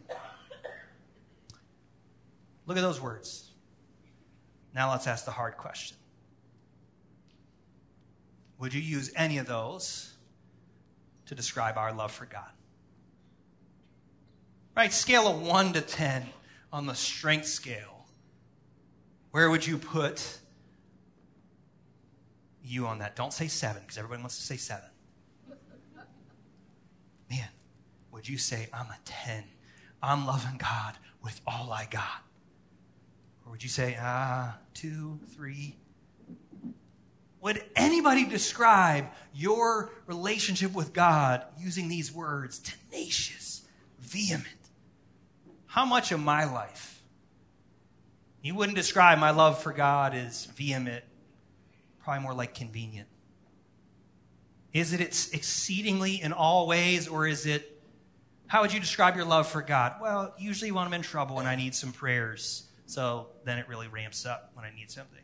Look 2.65 2.77
at 2.77 2.81
those 2.81 3.01
words. 3.01 3.49
Now 4.75 4.91
let's 4.91 5.07
ask 5.07 5.25
the 5.25 5.31
hard 5.31 5.57
question 5.57 5.97
Would 8.59 8.73
you 8.73 8.81
use 8.81 9.11
any 9.15 9.39
of 9.39 9.47
those 9.47 10.13
to 11.25 11.35
describe 11.35 11.77
our 11.77 11.93
love 11.93 12.11
for 12.11 12.25
God? 12.25 12.49
Right? 14.75 14.93
Scale 14.93 15.27
of 15.27 15.41
1 15.41 15.73
to 15.73 15.81
10 15.81 16.25
on 16.71 16.85
the 16.85 16.93
strength 16.93 17.47
scale. 17.47 18.05
Where 19.31 19.49
would 19.49 19.65
you 19.65 19.77
put 19.77 20.39
you 22.69 22.87
on 22.87 22.99
that? 22.99 23.15
Don't 23.15 23.33
say 23.33 23.47
7 23.47 23.81
because 23.81 23.97
everybody 23.97 24.21
wants 24.21 24.37
to 24.37 24.43
say 24.43 24.57
7. 24.57 24.83
Man, 27.29 27.47
would 28.11 28.27
you 28.27 28.37
say, 28.37 28.67
I'm 28.73 28.87
a 28.87 28.97
10? 29.05 29.43
I'm 30.01 30.25
loving 30.25 30.57
God 30.57 30.95
with 31.23 31.39
all 31.45 31.71
I 31.71 31.87
got? 31.89 32.23
Or 33.45 33.51
would 33.51 33.63
you 33.63 33.69
say, 33.69 33.97
ah, 33.99 34.57
two, 34.73 35.19
three? 35.35 35.75
Would 37.41 37.63
anybody 37.75 38.25
describe 38.25 39.07
your 39.33 39.91
relationship 40.05 40.73
with 40.73 40.93
God 40.93 41.43
using 41.57 41.87
these 41.87 42.11
words 42.11 42.59
tenacious, 42.59 43.61
vehement? 43.99 44.45
How 45.65 45.85
much 45.85 46.11
of 46.11 46.19
my 46.19 46.51
life? 46.51 47.01
You 48.41 48.55
wouldn't 48.55 48.77
describe 48.77 49.19
my 49.19 49.31
love 49.31 49.61
for 49.61 49.73
God 49.73 50.15
as 50.15 50.45
vehement, 50.45 51.03
probably 52.09 52.23
more 52.23 52.33
like 52.33 52.55
convenient. 52.55 53.07
Is 54.73 54.93
it 54.93 54.99
exceedingly 54.99 56.19
in 56.19 56.33
all 56.33 56.65
ways, 56.65 57.07
or 57.07 57.27
is 57.27 57.45
it, 57.45 57.79
how 58.47 58.61
would 58.61 58.73
you 58.73 58.79
describe 58.79 59.15
your 59.15 59.25
love 59.25 59.47
for 59.47 59.61
God? 59.61 59.93
Well, 60.01 60.33
usually 60.39 60.71
when 60.71 60.87
I'm 60.87 60.93
in 60.93 61.03
trouble 61.03 61.37
and 61.37 61.47
I 61.47 61.55
need 61.55 61.75
some 61.75 61.91
prayers, 61.91 62.63
so 62.87 63.27
then 63.45 63.59
it 63.59 63.67
really 63.67 63.87
ramps 63.87 64.25
up 64.25 64.49
when 64.55 64.65
I 64.65 64.73
need 64.73 64.89
something. 64.89 65.21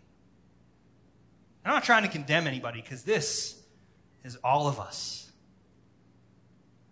I'm 1.65 1.73
not 1.73 1.83
trying 1.83 2.03
to 2.03 2.07
condemn 2.07 2.45
anybody 2.45 2.81
because 2.81 3.01
this 3.01 3.59
is 4.23 4.35
all 4.43 4.67
of 4.67 4.79
us. 4.79 5.31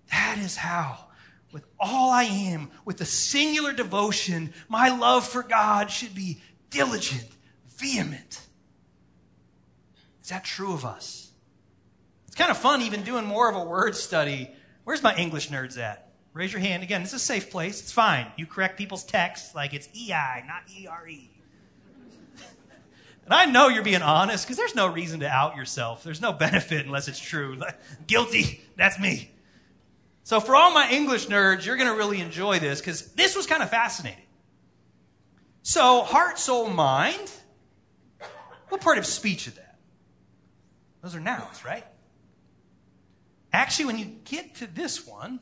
That 0.09 0.39
is 0.39 0.57
how 0.57 1.05
with 1.51 1.65
all 1.79 2.09
I 2.09 2.23
am, 2.23 2.71
with 2.83 2.99
a 3.01 3.05
singular 3.05 3.73
devotion, 3.73 4.55
my 4.67 4.89
love 4.89 5.23
for 5.23 5.43
God 5.43 5.91
should 5.91 6.15
be 6.15 6.41
diligent, 6.71 7.27
vehement. 7.77 8.39
Is 10.23 10.29
that 10.29 10.43
true 10.43 10.73
of 10.73 10.85
us? 10.85 11.31
It's 12.27 12.35
kind 12.35 12.49
of 12.49 12.57
fun 12.57 12.81
even 12.81 13.03
doing 13.03 13.25
more 13.25 13.49
of 13.49 13.55
a 13.55 13.63
word 13.63 13.95
study. 13.95 14.49
Where's 14.85 15.03
my 15.03 15.15
English 15.15 15.49
nerds 15.49 15.77
at? 15.77 16.11
Raise 16.33 16.51
your 16.51 16.61
hand. 16.61 16.81
Again, 16.81 17.01
this 17.01 17.13
is 17.13 17.21
a 17.21 17.25
safe 17.25 17.51
place. 17.51 17.79
It's 17.79 17.91
fine. 17.91 18.25
You 18.37 18.47
correct 18.47 18.77
people's 18.77 19.03
texts 19.03 19.53
like 19.53 19.73
it's 19.73 19.87
EI, 19.95 20.43
not 20.47 20.63
ERE. 20.75 21.29
And 23.25 23.33
I 23.33 23.45
know 23.45 23.67
you're 23.69 23.83
being 23.83 24.01
honest 24.01 24.45
because 24.45 24.57
there's 24.57 24.75
no 24.75 24.87
reason 24.87 25.21
to 25.21 25.29
out 25.29 25.55
yourself. 25.55 26.03
There's 26.03 26.21
no 26.21 26.33
benefit 26.33 26.85
unless 26.85 27.07
it's 27.07 27.19
true. 27.19 27.57
Guilty, 28.07 28.61
that's 28.75 28.99
me. 28.99 29.29
So, 30.23 30.39
for 30.39 30.55
all 30.55 30.73
my 30.73 30.89
English 30.89 31.27
nerds, 31.27 31.65
you're 31.65 31.77
going 31.77 31.89
to 31.89 31.95
really 31.95 32.21
enjoy 32.21 32.59
this 32.59 32.79
because 32.79 33.11
this 33.13 33.35
was 33.35 33.45
kind 33.45 33.61
of 33.61 33.69
fascinating. 33.69 34.23
So, 35.61 36.01
heart, 36.01 36.39
soul, 36.39 36.69
mind. 36.69 37.31
What 38.69 38.81
part 38.81 38.97
of 38.97 39.05
speech 39.05 39.47
is 39.47 39.53
that? 39.53 39.72
Those 41.03 41.15
are 41.15 41.19
nouns, 41.19 41.63
right? 41.65 41.83
Actually, 43.51 43.85
when 43.85 43.97
you 43.99 44.05
get 44.23 44.55
to 44.55 44.67
this 44.67 45.05
one, 45.05 45.39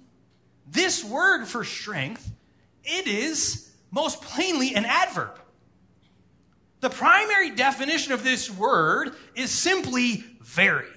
this 0.68 1.04
word 1.04 1.46
for 1.46 1.64
strength, 1.64 2.30
it 2.84 3.08
is 3.08 3.72
most 3.92 4.22
plainly 4.22 4.74
an 4.74 4.86
adverb. 4.86 5.40
The 6.82 6.90
primary 6.90 7.52
definition 7.52 8.12
of 8.12 8.24
this 8.24 8.50
word 8.50 9.12
is 9.36 9.52
simply 9.52 10.26
very. 10.42 10.88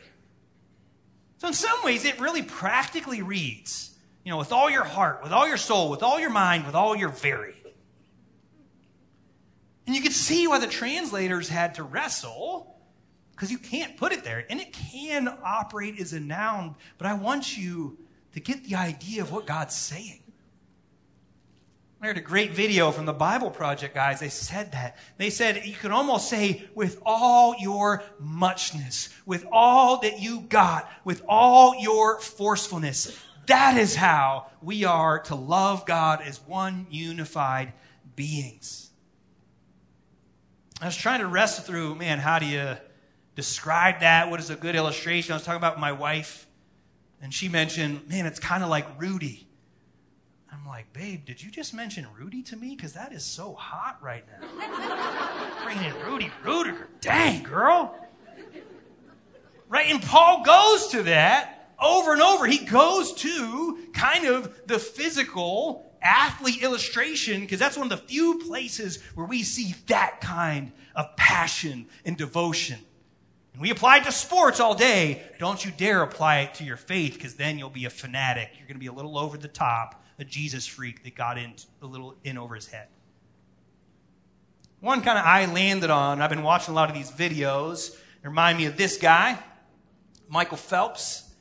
So, 1.39 1.49
in 1.49 1.55
some 1.55 1.85
ways, 1.85 2.07
it 2.07 2.19
really 2.19 2.43
practically 2.43 3.21
reads, 3.21 3.95
you 4.25 4.33
know, 4.33 4.39
with 4.39 4.51
all 4.51 4.71
your 4.71 4.85
heart, 4.85 5.23
with 5.23 5.31
all 5.31 5.47
your 5.47 5.59
soul, 5.59 5.91
with 5.91 6.03
all 6.03 6.19
your 6.19 6.31
mind, 6.31 6.65
with 6.65 6.75
all 6.75 6.97
your 6.97 7.11
very. 7.11 7.55
And 9.87 9.95
you 9.95 10.01
can 10.01 10.13
see 10.13 10.49
why 10.49 10.59
the 10.59 10.67
translators 10.67 11.51
had 11.51 11.75
to 11.75 11.83
wrestle, 11.83 12.74
because 13.35 13.51
you 13.51 13.59
can't 13.59 13.97
put 13.97 14.13
it 14.13 14.25
there. 14.25 14.47
And 14.49 14.61
it 14.61 14.73
can 14.73 15.29
operate 15.43 16.01
as 16.01 16.13
a 16.13 16.21
noun, 16.21 16.77
but 16.99 17.07
I 17.07 17.15
want 17.15 17.57
you 17.57 17.99
to 18.33 18.41
get 18.41 18.65
the 18.65 18.77
idea 18.77 19.23
of 19.23 19.33
what 19.33 19.47
God's 19.47 19.75
saying. 19.75 20.21
I 22.01 22.09
heard 22.09 22.19
a 22.19 22.21
great 22.21 22.53
video 22.53 22.91
from 22.91 23.07
the 23.07 23.15
Bible 23.15 23.51
Project 23.51 23.95
guys. 23.95 24.21
They 24.21 24.29
said 24.29 24.73
that. 24.73 24.99
They 25.17 25.31
said 25.31 25.65
you 25.65 25.75
could 25.75 25.91
almost 25.91 26.29
say, 26.29 26.69
with 26.75 27.01
all 27.05 27.55
your 27.59 28.03
muchness, 28.21 29.09
with 29.25 29.47
all 29.51 30.01
that 30.01 30.21
you 30.21 30.41
got, 30.41 30.91
with 31.05 31.23
all 31.27 31.81
your 31.81 32.21
forcefulness. 32.21 33.19
That 33.47 33.79
is 33.79 33.97
how 33.97 34.49
we 34.61 34.85
are 34.85 35.21
to 35.21 35.35
love 35.35 35.87
God 35.87 36.21
as 36.21 36.41
one 36.43 36.87
unified 36.91 37.73
beings. 38.17 38.91
I 40.81 40.87
was 40.87 40.97
trying 40.97 41.21
to 41.21 41.27
wrestle 41.27 41.65
through, 41.65 41.95
man, 41.95 42.19
how 42.19 42.39
do 42.39 42.47
you 42.47 42.77
describe 43.35 44.01
that? 44.01 44.31
What 44.31 44.41
is 44.41 44.51
a 44.51 44.57
good 44.57 44.75
illustration? 44.75 45.33
I 45.33 45.37
was 45.37 45.45
talking 45.45 45.59
about 45.59 45.79
my 45.79 45.93
wife, 45.93 46.47
and 47.21 47.33
she 47.33 47.49
mentioned, 47.49 48.09
man, 48.09 48.27
it's 48.27 48.41
kind 48.41 48.63
of 48.63 48.71
like 48.71 48.87
Rudy. 49.01 49.47
I'm 50.53 50.67
like, 50.67 50.93
babe, 50.93 51.25
did 51.25 51.43
you 51.43 51.51
just 51.51 51.75
mention 51.75 52.07
Rudy 52.17 52.43
to 52.45 52.57
me? 52.57 52.77
Because 52.77 52.93
that 52.93 53.13
is 53.13 53.25
so 53.25 53.55
hot 53.55 53.99
right 54.01 54.25
now. 54.41 55.65
Bringing 55.65 55.85
in 55.85 55.95
Rudy 56.07 56.31
Ruettiger. 56.45 56.87
Dang, 57.01 57.43
girl. 57.43 57.99
Right? 59.69 59.91
And 59.91 60.01
Paul 60.01 60.45
goes 60.45 60.89
to 60.89 61.03
that 61.05 61.73
over 61.83 62.13
and 62.13 62.23
over. 62.23 62.47
He 62.47 62.65
goes 62.65 63.13
to 63.15 63.89
kind 63.93 64.27
of 64.27 64.67
the 64.67 64.79
physical 64.79 65.91
athlete 66.03 66.63
illustration 66.63 67.41
because 67.41 67.59
that's 67.59 67.77
one 67.77 67.91
of 67.91 67.99
the 67.99 68.07
few 68.07 68.39
places 68.47 69.03
where 69.15 69.27
we 69.27 69.43
see 69.43 69.75
that 69.87 70.21
kind 70.21 70.71
of 70.95 71.17
passion 71.17 71.87
and 72.05 72.17
devotion. 72.17 72.79
We 73.61 73.71
apply 73.71 73.99
it 73.99 74.05
to 74.05 74.13
sports 74.13 74.59
all 74.59 74.75
day. 74.75 75.23
Don't 75.39 75.65
you 75.65 75.71
dare 75.71 76.03
apply 76.03 76.41
it 76.41 76.55
to 76.55 76.65
your 76.65 76.77
faith 76.77 77.15
because 77.15 77.35
then 77.35 77.57
you'll 77.57 77.71
be 77.71 77.85
a 77.85 77.91
fanatic. 77.91 78.51
You're 78.59 78.67
going 78.67 78.75
to 78.77 78.81
be 78.81 78.89
a 78.89 78.93
little 78.93 79.17
over 79.17 79.39
the 79.39 79.49
top, 79.49 80.03
a 80.19 80.25
Jesus 80.25 80.67
freak 80.67 81.05
that 81.05 81.15
got 81.15 81.39
in 81.39 81.55
a 81.81 81.87
little 81.87 82.17
in 82.25 82.37
over 82.37 82.57
his 82.57 82.67
head. 82.67 82.89
One 84.81 85.03
kind 85.03 85.19
of 85.19 85.25
I 85.25 85.47
landed 85.47 85.89
on, 85.89 86.21
I've 86.21 86.31
been 86.31 86.43
watching 86.43 86.73
a 86.73 86.75
lot 86.75 86.91
of 86.91 86.97
these 86.97 87.11
videos. 87.11 87.95
They 88.23 88.29
remind 88.29 88.59
me 88.59 88.67
of 88.67 88.77
this 88.77 88.99
guy, 88.99 89.39
Michael 90.29 90.57
Phelps. 90.57 91.33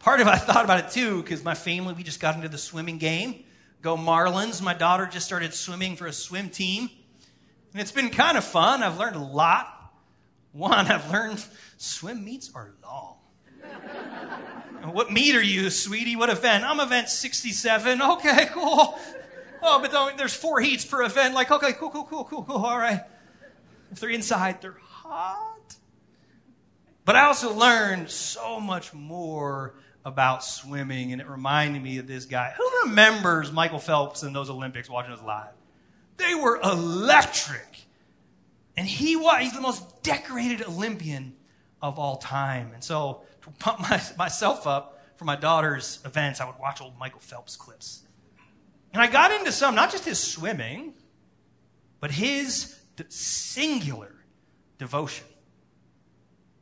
Part 0.00 0.20
of 0.20 0.26
it, 0.26 0.30
I 0.30 0.38
thought 0.38 0.64
about 0.64 0.80
it 0.84 0.90
too, 0.90 1.22
because 1.22 1.44
my 1.44 1.54
family, 1.54 1.94
we 1.94 2.02
just 2.02 2.20
got 2.20 2.34
into 2.34 2.48
the 2.48 2.58
swimming 2.58 2.98
game. 2.98 3.44
Go 3.80 3.96
Marlins. 3.96 4.60
My 4.60 4.74
daughter 4.74 5.06
just 5.06 5.24
started 5.24 5.54
swimming 5.54 5.94
for 5.94 6.06
a 6.06 6.12
swim 6.12 6.50
team. 6.50 6.90
And 7.72 7.80
it's 7.80 7.92
been 7.92 8.10
kind 8.10 8.36
of 8.36 8.44
fun. 8.44 8.82
I've 8.82 8.98
learned 8.98 9.16
a 9.16 9.20
lot. 9.20 9.77
One, 10.58 10.88
I've 10.88 11.08
learned 11.12 11.44
swim 11.76 12.24
meets 12.24 12.50
are 12.52 12.72
long. 12.82 13.14
what 14.92 15.12
meet 15.12 15.36
are 15.36 15.42
you, 15.42 15.70
sweetie? 15.70 16.16
What 16.16 16.30
event? 16.30 16.64
I'm 16.64 16.80
event 16.80 17.08
67. 17.08 18.02
Okay, 18.02 18.46
cool. 18.46 18.98
Oh, 19.62 19.80
but 19.80 20.16
there's 20.16 20.34
four 20.34 20.60
heats 20.60 20.84
per 20.84 21.02
event. 21.02 21.34
Like, 21.34 21.52
okay, 21.52 21.74
cool, 21.74 21.90
cool, 21.90 22.04
cool, 22.04 22.24
cool, 22.24 22.42
cool. 22.42 22.56
All 22.56 22.76
right. 22.76 23.02
If 23.92 24.00
they're 24.00 24.10
inside, 24.10 24.60
they're 24.60 24.76
hot. 24.82 25.76
But 27.04 27.14
I 27.14 27.26
also 27.26 27.54
learned 27.54 28.10
so 28.10 28.58
much 28.58 28.92
more 28.92 29.74
about 30.04 30.42
swimming, 30.42 31.12
and 31.12 31.20
it 31.20 31.28
reminded 31.28 31.82
me 31.82 31.98
of 31.98 32.08
this 32.08 32.24
guy. 32.24 32.52
Who 32.56 32.70
remembers 32.88 33.52
Michael 33.52 33.78
Phelps 33.78 34.24
in 34.24 34.32
those 34.32 34.50
Olympics 34.50 34.90
watching 34.90 35.12
us 35.12 35.22
live? 35.22 35.52
They 36.16 36.34
were 36.34 36.60
electric. 36.62 37.84
And 38.78 38.86
he 38.86 39.16
was, 39.16 39.40
he's 39.40 39.54
the 39.54 39.60
most 39.60 39.97
decorated 40.08 40.66
Olympian 40.66 41.34
of 41.82 41.98
all 41.98 42.16
time. 42.16 42.72
And 42.72 42.82
so 42.82 43.22
to 43.42 43.50
pump 43.58 43.80
my, 43.80 44.00
myself 44.16 44.66
up 44.66 45.00
for 45.16 45.24
my 45.24 45.36
daughter's 45.36 46.00
events, 46.04 46.40
I 46.40 46.46
would 46.46 46.58
watch 46.58 46.80
old 46.80 46.98
Michael 46.98 47.20
Phelps 47.20 47.56
clips. 47.56 48.02
And 48.92 49.02
I 49.02 49.06
got 49.06 49.32
into 49.32 49.52
some, 49.52 49.74
not 49.74 49.90
just 49.90 50.04
his 50.04 50.18
swimming, 50.18 50.94
but 52.00 52.10
his 52.10 52.78
singular 53.08 54.14
devotion. 54.78 55.26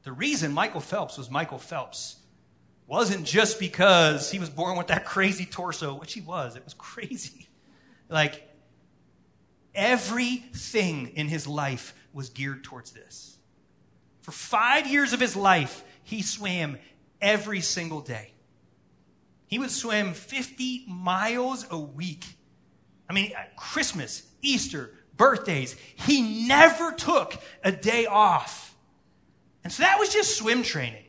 The 0.02 0.12
reason 0.12 0.52
Michael 0.52 0.80
Phelps 0.80 1.18
was 1.18 1.30
Michael 1.30 1.58
Phelps 1.58 2.16
wasn't 2.86 3.24
just 3.24 3.58
because 3.58 4.30
he 4.30 4.38
was 4.38 4.48
born 4.48 4.76
with 4.76 4.88
that 4.88 5.04
crazy 5.04 5.44
torso, 5.44 5.94
which 5.94 6.12
he 6.12 6.20
was. 6.20 6.56
It 6.56 6.64
was 6.64 6.74
crazy. 6.74 7.48
Like, 8.08 8.48
everything 9.74 11.08
in 11.16 11.26
his 11.26 11.48
life 11.48 11.92
was 12.12 12.30
geared 12.30 12.62
towards 12.62 12.92
this. 12.92 13.35
For 14.26 14.32
five 14.32 14.88
years 14.88 15.12
of 15.12 15.20
his 15.20 15.36
life, 15.36 15.84
he 16.02 16.20
swam 16.20 16.78
every 17.20 17.60
single 17.60 18.00
day. 18.00 18.32
He 19.46 19.60
would 19.60 19.70
swim 19.70 20.14
50 20.14 20.86
miles 20.88 21.64
a 21.70 21.78
week. 21.78 22.24
I 23.08 23.12
mean, 23.12 23.30
Christmas, 23.56 24.24
Easter, 24.42 24.90
birthdays. 25.16 25.76
He 25.94 26.48
never 26.48 26.90
took 26.90 27.38
a 27.62 27.70
day 27.70 28.06
off. 28.06 28.74
And 29.62 29.72
so 29.72 29.84
that 29.84 30.00
was 30.00 30.12
just 30.12 30.36
swim 30.36 30.64
training. 30.64 31.04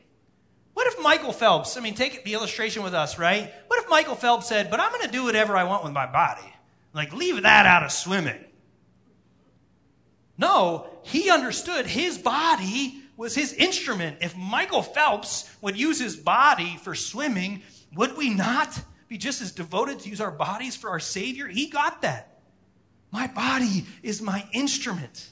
What 0.75 0.85
if 0.85 1.01
Michael 1.01 1.33
Phelps, 1.33 1.75
I 1.75 1.79
mean, 1.79 1.95
take 1.95 2.23
the 2.23 2.35
illustration 2.35 2.83
with 2.83 2.93
us, 2.93 3.17
right? 3.17 3.51
What 3.65 3.81
if 3.81 3.89
Michael 3.89 4.13
Phelps 4.13 4.47
said, 4.47 4.69
but 4.69 4.79
I'm 4.79 4.91
going 4.91 5.07
to 5.07 5.11
do 5.11 5.23
whatever 5.23 5.57
I 5.57 5.63
want 5.63 5.83
with 5.83 5.93
my 5.93 6.05
body? 6.05 6.53
Like, 6.93 7.13
leave 7.13 7.41
that 7.41 7.65
out 7.65 7.81
of 7.81 7.91
swimming. 7.91 8.45
No, 10.37 10.87
he 11.01 11.31
understood 11.31 11.87
his 11.87 12.19
body 12.19 13.01
was 13.17 13.35
his 13.35 13.51
instrument. 13.53 14.17
If 14.21 14.37
Michael 14.37 14.83
Phelps 14.83 15.51
would 15.61 15.75
use 15.75 15.99
his 15.99 16.15
body 16.15 16.77
for 16.83 16.95
swimming, 16.95 17.63
would 17.95 18.15
we 18.15 18.29
not 18.29 18.79
be 19.09 19.17
just 19.17 19.41
as 19.41 19.51
devoted 19.51 19.99
to 19.99 20.09
use 20.09 20.21
our 20.21 20.31
bodies 20.31 20.75
for 20.75 20.91
our 20.91 20.99
Savior? 20.99 21.47
He 21.47 21.67
got 21.67 22.03
that. 22.03 22.39
My 23.11 23.27
body 23.27 23.85
is 24.03 24.21
my 24.21 24.45
instrument. 24.53 25.29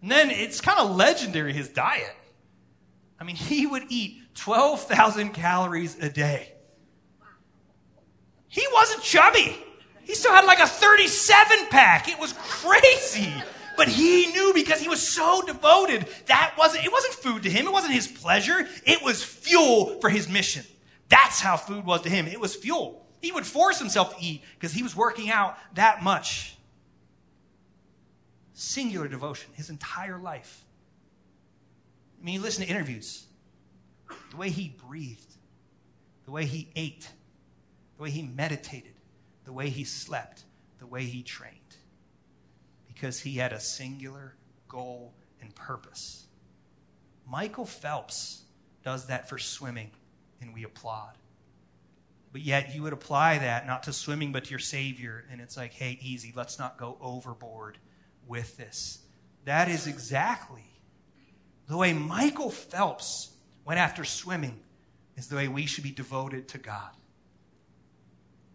And 0.00 0.10
then 0.10 0.30
it's 0.30 0.60
kind 0.60 0.78
of 0.78 0.94
legendary, 0.94 1.52
his 1.52 1.68
diet. 1.68 2.14
I 3.18 3.24
mean, 3.24 3.36
he 3.36 3.66
would 3.66 3.84
eat 3.88 4.20
12,000 4.34 5.30
calories 5.30 5.98
a 5.98 6.08
day. 6.10 6.52
He 8.48 8.64
wasn't 8.72 9.02
chubby. 9.02 9.56
He 10.02 10.14
still 10.14 10.32
had 10.32 10.44
like 10.44 10.60
a 10.60 10.66
37 10.66 11.66
pack. 11.70 12.08
It 12.08 12.18
was 12.20 12.34
crazy. 12.34 13.32
But 13.76 13.88
he 13.88 14.26
knew 14.26 14.52
because 14.54 14.80
he 14.80 14.88
was 14.88 15.06
so 15.06 15.42
devoted. 15.42 16.06
That 16.26 16.54
wasn't, 16.56 16.84
it 16.84 16.92
wasn't 16.92 17.14
food 17.14 17.42
to 17.44 17.50
him. 17.50 17.66
It 17.66 17.72
wasn't 17.72 17.94
his 17.94 18.06
pleasure. 18.06 18.68
It 18.84 19.02
was 19.02 19.22
fuel 19.22 19.98
for 20.00 20.08
his 20.08 20.28
mission. 20.28 20.64
That's 21.08 21.40
how 21.40 21.56
food 21.56 21.84
was 21.84 22.02
to 22.02 22.08
him. 22.08 22.26
It 22.26 22.40
was 22.40 22.54
fuel. 22.54 23.06
He 23.20 23.32
would 23.32 23.46
force 23.46 23.78
himself 23.78 24.16
to 24.16 24.22
eat 24.22 24.42
because 24.54 24.72
he 24.72 24.82
was 24.82 24.94
working 24.94 25.30
out 25.30 25.56
that 25.74 26.02
much. 26.02 26.56
Singular 28.52 29.08
devotion, 29.08 29.50
his 29.54 29.70
entire 29.70 30.18
life. 30.18 30.64
I 32.20 32.24
mean, 32.24 32.34
you 32.36 32.40
listen 32.40 32.64
to 32.64 32.70
interviews, 32.70 33.26
the 34.30 34.36
way 34.36 34.50
he 34.50 34.76
breathed, 34.88 35.34
the 36.24 36.30
way 36.30 36.44
he 36.44 36.68
ate, 36.76 37.08
the 37.96 38.02
way 38.02 38.10
he 38.10 38.22
meditated, 38.22 38.94
the 39.44 39.52
way 39.52 39.68
he 39.68 39.84
slept, 39.84 40.44
the 40.78 40.86
way 40.86 41.04
he 41.04 41.22
trained, 41.22 41.54
because 42.94 43.20
he 43.20 43.34
had 43.34 43.52
a 43.52 43.60
singular 43.60 44.34
goal 44.68 45.14
and 45.40 45.54
purpose. 45.54 46.26
Michael 47.28 47.66
Phelps 47.66 48.42
does 48.84 49.06
that 49.06 49.28
for 49.28 49.38
swimming, 49.38 49.90
and 50.40 50.54
we 50.54 50.64
applaud. 50.64 51.16
But 52.32 52.42
yet, 52.42 52.74
you 52.74 52.82
would 52.82 52.92
apply 52.92 53.38
that 53.38 53.66
not 53.66 53.84
to 53.84 53.92
swimming, 53.92 54.32
but 54.32 54.44
to 54.44 54.50
your 54.50 54.58
Savior, 54.58 55.24
and 55.30 55.40
it's 55.40 55.56
like, 55.56 55.72
hey, 55.72 55.98
easy, 56.02 56.32
let's 56.34 56.58
not 56.58 56.78
go 56.78 56.96
overboard 57.00 57.78
with 58.26 58.56
this. 58.56 58.98
That 59.44 59.68
is 59.68 59.86
exactly 59.86 60.74
the 61.66 61.76
way 61.76 61.92
Michael 61.92 62.50
Phelps 62.50 63.30
went 63.64 63.80
after 63.80 64.04
swimming 64.04 64.60
is 65.16 65.28
the 65.28 65.36
way 65.36 65.48
we 65.48 65.66
should 65.66 65.84
be 65.84 65.90
devoted 65.90 66.48
to 66.48 66.58
God. 66.58 66.90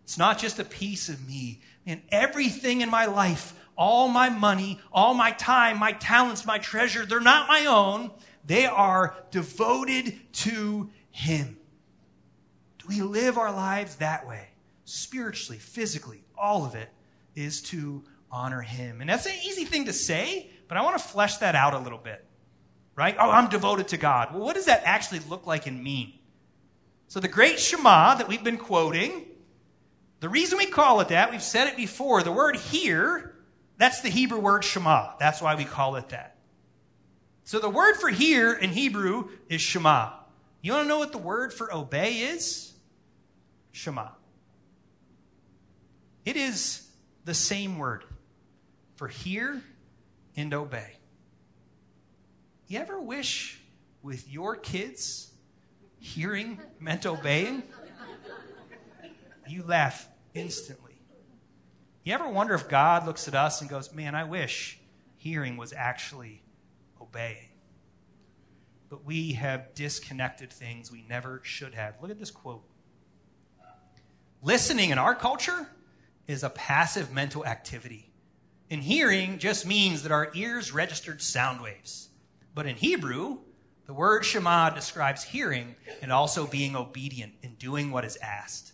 It's 0.03 0.17
not 0.17 0.39
just 0.39 0.59
a 0.59 0.63
piece 0.63 1.09
of 1.09 1.27
me. 1.27 1.61
and 1.85 2.01
everything 2.11 2.81
in 2.81 2.89
my 2.89 3.05
life, 3.05 3.53
all 3.79 4.07
my 4.09 4.29
money, 4.29 4.79
all 4.91 5.15
my 5.15 5.31
time, 5.31 5.79
my 5.79 5.93
talents, 5.93 6.45
my 6.45 6.59
treasure, 6.59 7.05
they're 7.05 7.19
not 7.19 7.47
my 7.47 7.65
own. 7.65 8.11
They 8.45 8.67
are 8.67 9.15
devoted 9.31 10.19
to 10.33 10.89
Him. 11.09 11.57
Do 12.77 12.85
we 12.87 13.01
live 13.01 13.39
our 13.39 13.51
lives 13.51 13.95
that 13.95 14.27
way? 14.27 14.49
Spiritually, 14.85 15.57
physically, 15.57 16.23
all 16.37 16.65
of 16.65 16.75
it 16.75 16.89
is 17.35 17.61
to 17.63 18.03
honor 18.31 18.61
Him. 18.61 19.01
And 19.01 19.09
that's 19.09 19.25
an 19.25 19.35
easy 19.43 19.65
thing 19.65 19.85
to 19.85 19.93
say, 19.93 20.51
but 20.67 20.77
I 20.77 20.83
want 20.83 20.97
to 20.97 21.03
flesh 21.03 21.37
that 21.37 21.55
out 21.55 21.73
a 21.73 21.79
little 21.79 21.97
bit 21.97 22.25
right? 22.99 23.15
Oh, 23.17 23.31
I'm 23.31 23.47
devoted 23.47 23.87
to 23.87 23.97
God. 23.97 24.33
Well, 24.33 24.43
what 24.43 24.55
does 24.55 24.65
that 24.65 24.81
actually 24.83 25.19
look 25.29 25.47
like 25.47 25.67
and 25.67 25.81
mean? 25.81 26.19
So, 27.07 27.21
the 27.21 27.29
great 27.29 27.57
Shema 27.57 28.15
that 28.15 28.27
we've 28.27 28.43
been 28.43 28.57
quoting, 28.57 29.25
the 30.19 30.27
reason 30.27 30.57
we 30.57 30.65
call 30.65 30.99
it 30.99 31.07
that, 31.07 31.31
we've 31.31 31.41
said 31.41 31.69
it 31.69 31.77
before, 31.77 32.23
the 32.23 32.31
word 32.33 32.57
hear, 32.57 33.35
that's 33.79 34.01
the 34.01 34.09
Hebrew 34.09 34.39
word 34.39 34.63
Shema. 34.63 35.13
That's 35.19 35.41
why 35.41 35.55
we 35.55 35.63
call 35.63 35.95
it 35.95 36.09
that. 36.09 36.35
So, 37.45 37.59
the 37.59 37.69
word 37.69 37.95
for 37.95 38.09
hear 38.09 38.53
in 38.53 38.69
Hebrew 38.71 39.29
is 39.47 39.61
Shema. 39.61 40.11
You 40.61 40.73
want 40.73 40.83
to 40.83 40.87
know 40.89 40.99
what 40.99 41.13
the 41.13 41.17
word 41.17 41.53
for 41.53 41.73
obey 41.73 42.19
is? 42.19 42.73
Shema. 43.71 44.09
It 46.25 46.35
is 46.35 46.87
the 47.23 47.33
same 47.33 47.77
word 47.77 48.03
for 48.97 49.07
hear 49.07 49.63
and 50.35 50.53
obey. 50.53 50.97
You 52.67 52.79
ever 52.79 52.99
wish 52.99 53.61
with 54.03 54.29
your 54.29 54.57
kids 54.57 55.31
hearing 55.99 56.59
meant 56.79 57.05
obeying? 57.05 57.63
you 59.47 59.63
laugh 59.63 60.07
instantly. 60.33 60.88
You 62.09 62.15
ever 62.15 62.27
wonder 62.27 62.55
if 62.55 62.67
God 62.67 63.05
looks 63.05 63.27
at 63.27 63.35
us 63.35 63.61
and 63.61 63.69
goes, 63.69 63.93
Man, 63.93 64.15
I 64.15 64.23
wish 64.23 64.79
hearing 65.17 65.57
was 65.57 65.73
actually 65.73 66.41
obeying? 66.99 67.51
But 68.89 69.05
we 69.05 69.33
have 69.33 69.75
disconnected 69.75 70.51
things 70.51 70.91
we 70.91 71.05
never 71.07 71.39
should 71.43 71.75
have. 71.75 72.01
Look 72.01 72.09
at 72.09 72.17
this 72.17 72.31
quote. 72.31 72.63
Listening 74.41 74.89
in 74.89 74.97
our 74.97 75.13
culture 75.13 75.69
is 76.25 76.41
a 76.41 76.49
passive 76.49 77.13
mental 77.13 77.45
activity. 77.45 78.11
And 78.71 78.81
hearing 78.81 79.37
just 79.37 79.67
means 79.67 80.01
that 80.01 80.11
our 80.11 80.31
ears 80.33 80.73
registered 80.73 81.21
sound 81.21 81.61
waves. 81.61 82.09
But 82.55 82.65
in 82.65 82.75
Hebrew, 82.75 83.37
the 83.85 83.93
word 83.93 84.25
Shema 84.25 84.71
describes 84.71 85.21
hearing 85.21 85.75
and 86.01 86.11
also 86.11 86.47
being 86.47 86.75
obedient 86.75 87.33
in 87.43 87.53
doing 87.53 87.91
what 87.91 88.03
is 88.03 88.17
asked. 88.17 88.68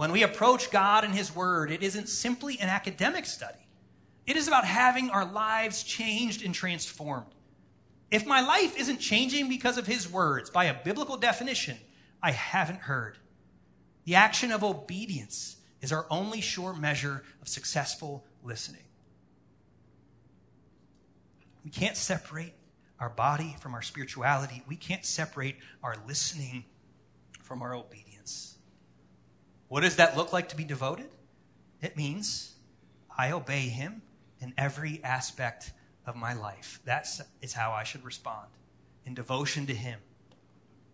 When 0.00 0.12
we 0.12 0.22
approach 0.22 0.70
God 0.70 1.04
and 1.04 1.14
His 1.14 1.36
Word, 1.36 1.70
it 1.70 1.82
isn't 1.82 2.08
simply 2.08 2.58
an 2.58 2.70
academic 2.70 3.26
study. 3.26 3.58
It 4.26 4.34
is 4.34 4.48
about 4.48 4.64
having 4.64 5.10
our 5.10 5.30
lives 5.30 5.82
changed 5.82 6.42
and 6.42 6.54
transformed. 6.54 7.34
If 8.10 8.24
my 8.24 8.40
life 8.40 8.78
isn't 8.78 8.96
changing 8.96 9.50
because 9.50 9.76
of 9.76 9.86
His 9.86 10.10
words, 10.10 10.48
by 10.48 10.64
a 10.64 10.82
biblical 10.84 11.18
definition, 11.18 11.76
I 12.22 12.30
haven't 12.30 12.78
heard. 12.78 13.18
The 14.06 14.14
action 14.14 14.52
of 14.52 14.64
obedience 14.64 15.56
is 15.82 15.92
our 15.92 16.06
only 16.08 16.40
sure 16.40 16.72
measure 16.72 17.22
of 17.42 17.48
successful 17.48 18.24
listening. 18.42 18.84
We 21.62 21.70
can't 21.70 21.98
separate 21.98 22.54
our 22.98 23.10
body 23.10 23.54
from 23.60 23.74
our 23.74 23.82
spirituality. 23.82 24.62
We 24.66 24.76
can't 24.76 25.04
separate 25.04 25.56
our 25.82 25.96
listening 26.08 26.64
from 27.42 27.60
our 27.60 27.74
obedience. 27.74 28.56
What 29.70 29.82
does 29.82 29.96
that 29.96 30.16
look 30.16 30.32
like 30.32 30.48
to 30.48 30.56
be 30.56 30.64
devoted? 30.64 31.06
It 31.80 31.96
means 31.96 32.54
I 33.16 33.30
obey 33.30 33.68
Him 33.68 34.02
in 34.40 34.52
every 34.58 35.00
aspect 35.04 35.72
of 36.04 36.16
my 36.16 36.34
life. 36.34 36.80
That 36.86 37.06
is 37.40 37.52
how 37.52 37.70
I 37.70 37.84
should 37.84 38.04
respond 38.04 38.48
in 39.06 39.14
devotion 39.14 39.66
to 39.66 39.74
Him. 39.74 40.00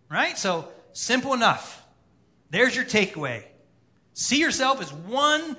Right? 0.09 0.37
So, 0.37 0.67
simple 0.93 1.33
enough. 1.33 1.83
There's 2.51 2.75
your 2.75 2.85
takeaway. 2.85 3.45
See 4.13 4.39
yourself 4.39 4.79
as 4.79 4.93
one 4.93 5.57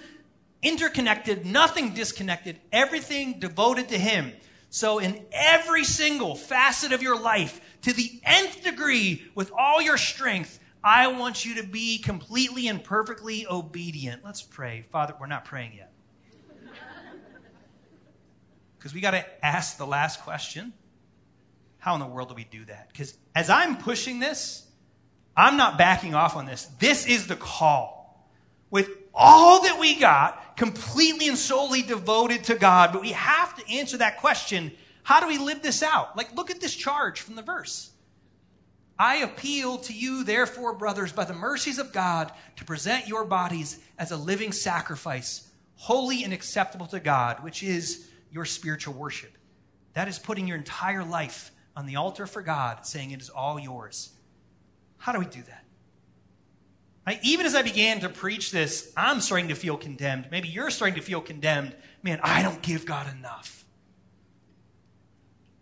interconnected, 0.63 1.45
nothing 1.45 1.95
disconnected, 1.95 2.61
everything 2.71 3.41
devoted 3.41 3.89
to 3.89 3.99
Him. 3.99 4.33
So, 4.71 5.01
in 5.01 5.27
every 5.33 5.83
single 5.83 6.37
facet 6.37 6.93
of 6.93 7.03
your 7.03 7.21
life, 7.21 7.61
to 7.83 7.93
the 7.93 8.21
nth 8.23 8.63
degree, 8.63 9.29
with 9.35 9.51
all 9.59 9.83
your 9.83 9.99
strength, 9.99 10.61
I 10.83 11.09
want 11.09 11.45
you 11.45 11.57
to 11.57 11.65
be 11.65 11.99
completely 11.99 12.69
and 12.69 12.83
perfectly 12.83 13.47
obedient. 13.47 14.25
Let's 14.25 14.43
pray. 14.43 14.85
Father, 14.91 15.15
we're 15.19 15.27
not 15.27 15.45
praying 15.45 15.73
yet. 15.77 15.93
Because 18.79 18.95
we 18.95 19.01
got 19.01 19.11
to 19.11 19.45
ask 19.45 19.77
the 19.77 19.87
last 19.87 20.23
question 20.23 20.73
How 21.79 21.95
in 21.95 22.01
the 22.01 22.07
world 22.07 22.29
do 22.29 22.35
we 22.35 22.45
do 22.45 22.65
that? 22.67 22.89
Because 22.89 23.17
as 23.35 23.51
I'm 23.51 23.77
pushing 23.77 24.21
this, 24.21 24.67
I'm 25.37 25.57
not 25.57 25.79
backing 25.79 26.15
off 26.15 26.37
on 26.37 26.47
this. 26.47 26.65
This 26.79 27.07
is 27.07 27.27
the 27.27 27.37
call. 27.37 28.29
With 28.71 28.91
all 29.15 29.63
that 29.63 29.79
we 29.81 29.99
got, 29.99 30.57
completely 30.57 31.29
and 31.29 31.39
solely 31.39 31.83
devoted 31.83 32.45
to 32.45 32.55
God, 32.55 32.93
but 32.93 33.01
we 33.03 33.13
have 33.13 33.57
to 33.57 33.73
answer 33.73 33.97
that 33.99 34.19
question 34.19 34.73
how 35.03 35.21
do 35.21 35.27
we 35.27 35.39
live 35.39 35.63
this 35.63 35.83
out? 35.83 36.19
Like, 36.19 36.37
look 36.37 36.51
at 36.51 36.61
this 36.61 36.75
charge 36.75 37.23
from 37.23 37.35
the 37.35 37.41
verse. 37.41 37.91
I 38.99 39.17
appeal 39.17 39.79
to 39.79 39.93
you, 39.93 40.25
therefore, 40.25 40.75
brothers, 40.75 41.13
by 41.13 41.25
the 41.25 41.33
mercies 41.33 41.79
of 41.79 41.93
God, 41.93 42.33
to 42.57 42.65
present 42.65 43.07
your 43.07 43.25
bodies 43.25 43.79
as 43.99 44.11
a 44.11 44.17
living 44.17 44.51
sacrifice, 44.53 45.49
holy 45.77 46.25
and 46.25 46.33
acceptable 46.33 46.87
to 46.87 46.99
God, 46.99 47.45
which 47.45 47.63
is 47.63 48.09
your 48.33 48.45
spiritual 48.45 48.95
worship. 48.95 49.39
That 49.93 50.09
is 50.09 50.19
putting 50.19 50.49
your 50.49 50.57
entire 50.57 51.05
life 51.05 51.53
on 51.77 51.87
the 51.87 51.97
altar 51.97 52.27
for 52.27 52.43
God, 52.43 52.87
saying 52.87 53.13
it 53.13 53.21
is 53.21 53.31
all 53.31 53.61
yours. 53.61 54.11
How 54.97 55.13
do 55.13 55.21
we 55.21 55.27
do 55.27 55.43
that? 55.43 55.65
Even 57.23 57.47
as 57.47 57.55
I 57.55 57.63
began 57.63 58.01
to 58.01 58.11
preach 58.11 58.51
this, 58.51 58.93
I'm 58.95 59.21
starting 59.21 59.49
to 59.49 59.55
feel 59.55 59.79
condemned. 59.79 60.29
Maybe 60.31 60.49
you're 60.49 60.71
starting 60.71 60.97
to 60.97 61.01
feel 61.01 61.23
condemned. 61.23 61.75
Man, 62.03 62.21
I 62.23 62.43
don't 62.43 62.61
give 62.61 62.85
God 62.85 63.11
enough. 63.17 63.65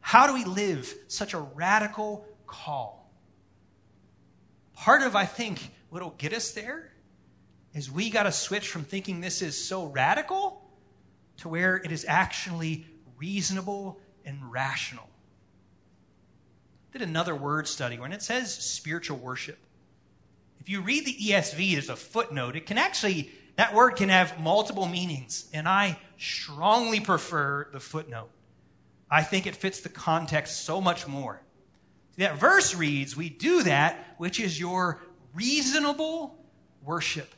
How 0.00 0.26
do 0.26 0.34
we 0.34 0.44
live 0.44 0.92
such 1.06 1.34
a 1.34 1.38
radical 1.38 2.26
call? 2.46 3.05
Part 4.76 5.02
of, 5.02 5.16
I 5.16 5.24
think, 5.24 5.70
what'll 5.90 6.10
get 6.10 6.32
us 6.32 6.52
there 6.52 6.92
is 7.74 7.90
we 7.90 8.10
got 8.10 8.24
to 8.24 8.32
switch 8.32 8.68
from 8.68 8.84
thinking 8.84 9.20
this 9.20 9.42
is 9.42 9.62
so 9.62 9.86
radical 9.86 10.62
to 11.38 11.48
where 11.48 11.76
it 11.76 11.90
is 11.90 12.04
actually 12.06 12.86
reasonable 13.18 13.98
and 14.24 14.50
rational. 14.50 15.08
I 16.88 16.98
did 16.98 17.08
another 17.08 17.34
word 17.34 17.68
study 17.68 17.98
when 17.98 18.12
it 18.12 18.22
says 18.22 18.54
spiritual 18.54 19.18
worship. 19.18 19.58
If 20.60 20.68
you 20.68 20.80
read 20.80 21.06
the 21.06 21.14
ESV, 21.14 21.72
there's 21.72 21.90
a 21.90 21.96
footnote. 21.96 22.56
It 22.56 22.66
can 22.66 22.78
actually, 22.78 23.30
that 23.56 23.74
word 23.74 23.96
can 23.96 24.08
have 24.08 24.40
multiple 24.40 24.86
meanings, 24.86 25.48
and 25.52 25.68
I 25.68 25.98
strongly 26.18 27.00
prefer 27.00 27.68
the 27.72 27.80
footnote. 27.80 28.30
I 29.10 29.22
think 29.22 29.46
it 29.46 29.54
fits 29.54 29.80
the 29.80 29.88
context 29.88 30.64
so 30.64 30.80
much 30.80 31.06
more. 31.06 31.40
That 32.16 32.38
verse 32.38 32.74
reads, 32.74 33.16
We 33.16 33.28
do 33.28 33.62
that 33.64 34.14
which 34.18 34.40
is 34.40 34.58
your 34.58 35.02
reasonable 35.34 36.38
worship. 36.82 37.34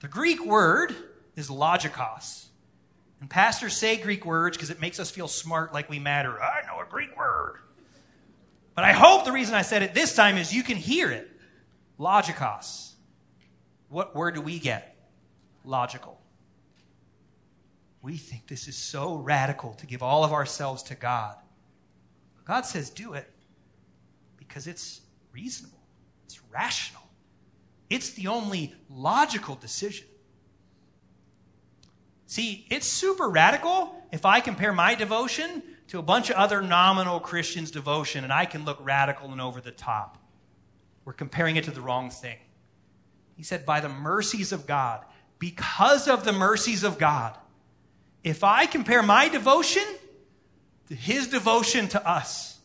The 0.00 0.08
Greek 0.08 0.44
word 0.44 0.94
is 1.36 1.48
logikos. 1.48 2.46
And 3.20 3.28
pastors 3.28 3.76
say 3.76 3.96
Greek 3.96 4.24
words 4.24 4.56
because 4.56 4.70
it 4.70 4.80
makes 4.80 5.00
us 5.00 5.10
feel 5.10 5.26
smart 5.26 5.74
like 5.74 5.90
we 5.90 5.98
matter. 5.98 6.40
I 6.40 6.64
know 6.66 6.80
a 6.80 6.86
Greek 6.88 7.16
word. 7.16 7.56
But 8.76 8.84
I 8.84 8.92
hope 8.92 9.24
the 9.24 9.32
reason 9.32 9.56
I 9.56 9.62
said 9.62 9.82
it 9.82 9.92
this 9.92 10.14
time 10.14 10.36
is 10.36 10.54
you 10.54 10.62
can 10.62 10.76
hear 10.76 11.10
it. 11.10 11.28
Logikos. 11.98 12.92
What 13.88 14.14
word 14.14 14.36
do 14.36 14.40
we 14.40 14.60
get? 14.60 14.96
Logical. 15.64 16.20
We 18.02 18.16
think 18.16 18.46
this 18.46 18.68
is 18.68 18.76
so 18.76 19.16
radical 19.16 19.74
to 19.74 19.86
give 19.86 20.04
all 20.04 20.22
of 20.22 20.32
ourselves 20.32 20.84
to 20.84 20.94
God. 20.94 21.34
God 22.44 22.64
says, 22.64 22.90
do 22.90 23.14
it 23.14 23.28
because 24.48 24.66
it's 24.66 25.02
reasonable, 25.32 25.78
it's 26.24 26.40
rational, 26.50 27.02
it's 27.88 28.10
the 28.10 28.26
only 28.26 28.74
logical 28.90 29.54
decision. 29.54 30.06
See, 32.26 32.66
it's 32.68 32.86
super 32.86 33.28
radical 33.28 33.94
if 34.12 34.26
I 34.26 34.40
compare 34.40 34.72
my 34.72 34.94
devotion 34.94 35.62
to 35.88 35.98
a 35.98 36.02
bunch 36.02 36.28
of 36.28 36.36
other 36.36 36.60
nominal 36.60 37.20
Christians' 37.20 37.70
devotion 37.70 38.24
and 38.24 38.32
I 38.32 38.44
can 38.44 38.64
look 38.64 38.78
radical 38.82 39.32
and 39.32 39.40
over 39.40 39.60
the 39.60 39.70
top. 39.70 40.18
We're 41.06 41.14
comparing 41.14 41.56
it 41.56 41.64
to 41.64 41.70
the 41.70 41.80
wrong 41.80 42.10
thing. 42.10 42.36
He 43.34 43.42
said, 43.42 43.64
by 43.64 43.80
the 43.80 43.88
mercies 43.88 44.52
of 44.52 44.66
God, 44.66 45.04
because 45.38 46.06
of 46.06 46.24
the 46.24 46.32
mercies 46.32 46.84
of 46.84 46.98
God, 46.98 47.38
if 48.22 48.44
I 48.44 48.66
compare 48.66 49.02
my 49.02 49.28
devotion 49.28 49.84
to 50.88 50.94
his 50.94 51.28
devotion 51.28 51.88
to 51.88 52.06
us, 52.06 52.57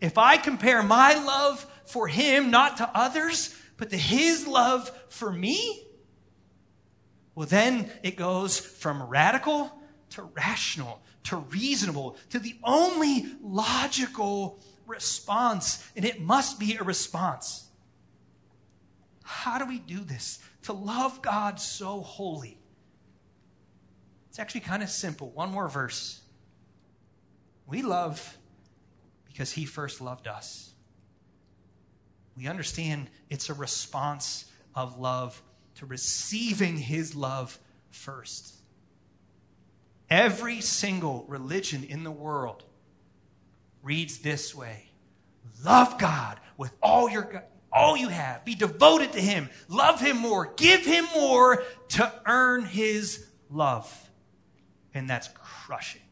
if 0.00 0.18
I 0.18 0.36
compare 0.36 0.82
my 0.82 1.14
love 1.14 1.66
for 1.84 2.08
him 2.08 2.50
not 2.50 2.78
to 2.78 2.90
others, 2.94 3.54
but 3.76 3.90
to 3.90 3.96
his 3.96 4.46
love 4.46 4.90
for 5.08 5.32
me, 5.32 5.86
well, 7.34 7.46
then 7.46 7.90
it 8.02 8.16
goes 8.16 8.58
from 8.58 9.02
radical 9.02 9.72
to 10.10 10.22
rational 10.22 11.00
to 11.24 11.36
reasonable 11.36 12.16
to 12.30 12.38
the 12.38 12.56
only 12.64 13.26
logical 13.42 14.58
response, 14.86 15.86
and 15.94 16.04
it 16.04 16.20
must 16.20 16.58
be 16.58 16.76
a 16.76 16.82
response. 16.82 17.68
How 19.22 19.58
do 19.58 19.66
we 19.66 19.78
do 19.78 20.00
this? 20.00 20.40
To 20.62 20.72
love 20.72 21.22
God 21.22 21.60
so 21.60 22.00
holy. 22.00 22.58
It's 24.28 24.38
actually 24.38 24.62
kind 24.62 24.82
of 24.82 24.90
simple. 24.90 25.30
One 25.30 25.50
more 25.50 25.68
verse. 25.68 26.20
We 27.66 27.82
love 27.82 28.36
because 29.40 29.52
He 29.52 29.64
first 29.64 30.02
loved 30.02 30.28
us. 30.28 30.70
We 32.36 32.46
understand 32.46 33.08
it's 33.30 33.48
a 33.48 33.54
response 33.54 34.44
of 34.74 34.98
love 34.98 35.40
to 35.76 35.86
receiving 35.86 36.76
His 36.76 37.16
love 37.16 37.58
first. 37.88 38.54
Every 40.10 40.60
single 40.60 41.24
religion 41.26 41.84
in 41.84 42.04
the 42.04 42.10
world 42.10 42.64
reads 43.82 44.18
this 44.18 44.54
way 44.54 44.90
Love 45.64 45.96
God 45.96 46.38
with 46.58 46.72
all 46.82 47.08
your 47.08 47.42
all 47.72 47.96
you 47.96 48.08
have. 48.08 48.44
Be 48.44 48.54
devoted 48.54 49.12
to 49.12 49.22
Him. 49.22 49.48
Love 49.68 50.02
Him 50.02 50.18
more. 50.18 50.52
Give 50.58 50.84
Him 50.84 51.06
more 51.14 51.62
to 51.88 52.12
earn 52.26 52.66
His 52.66 53.26
love. 53.48 53.90
And 54.92 55.08
that's 55.08 55.28
crushing. 55.28 56.02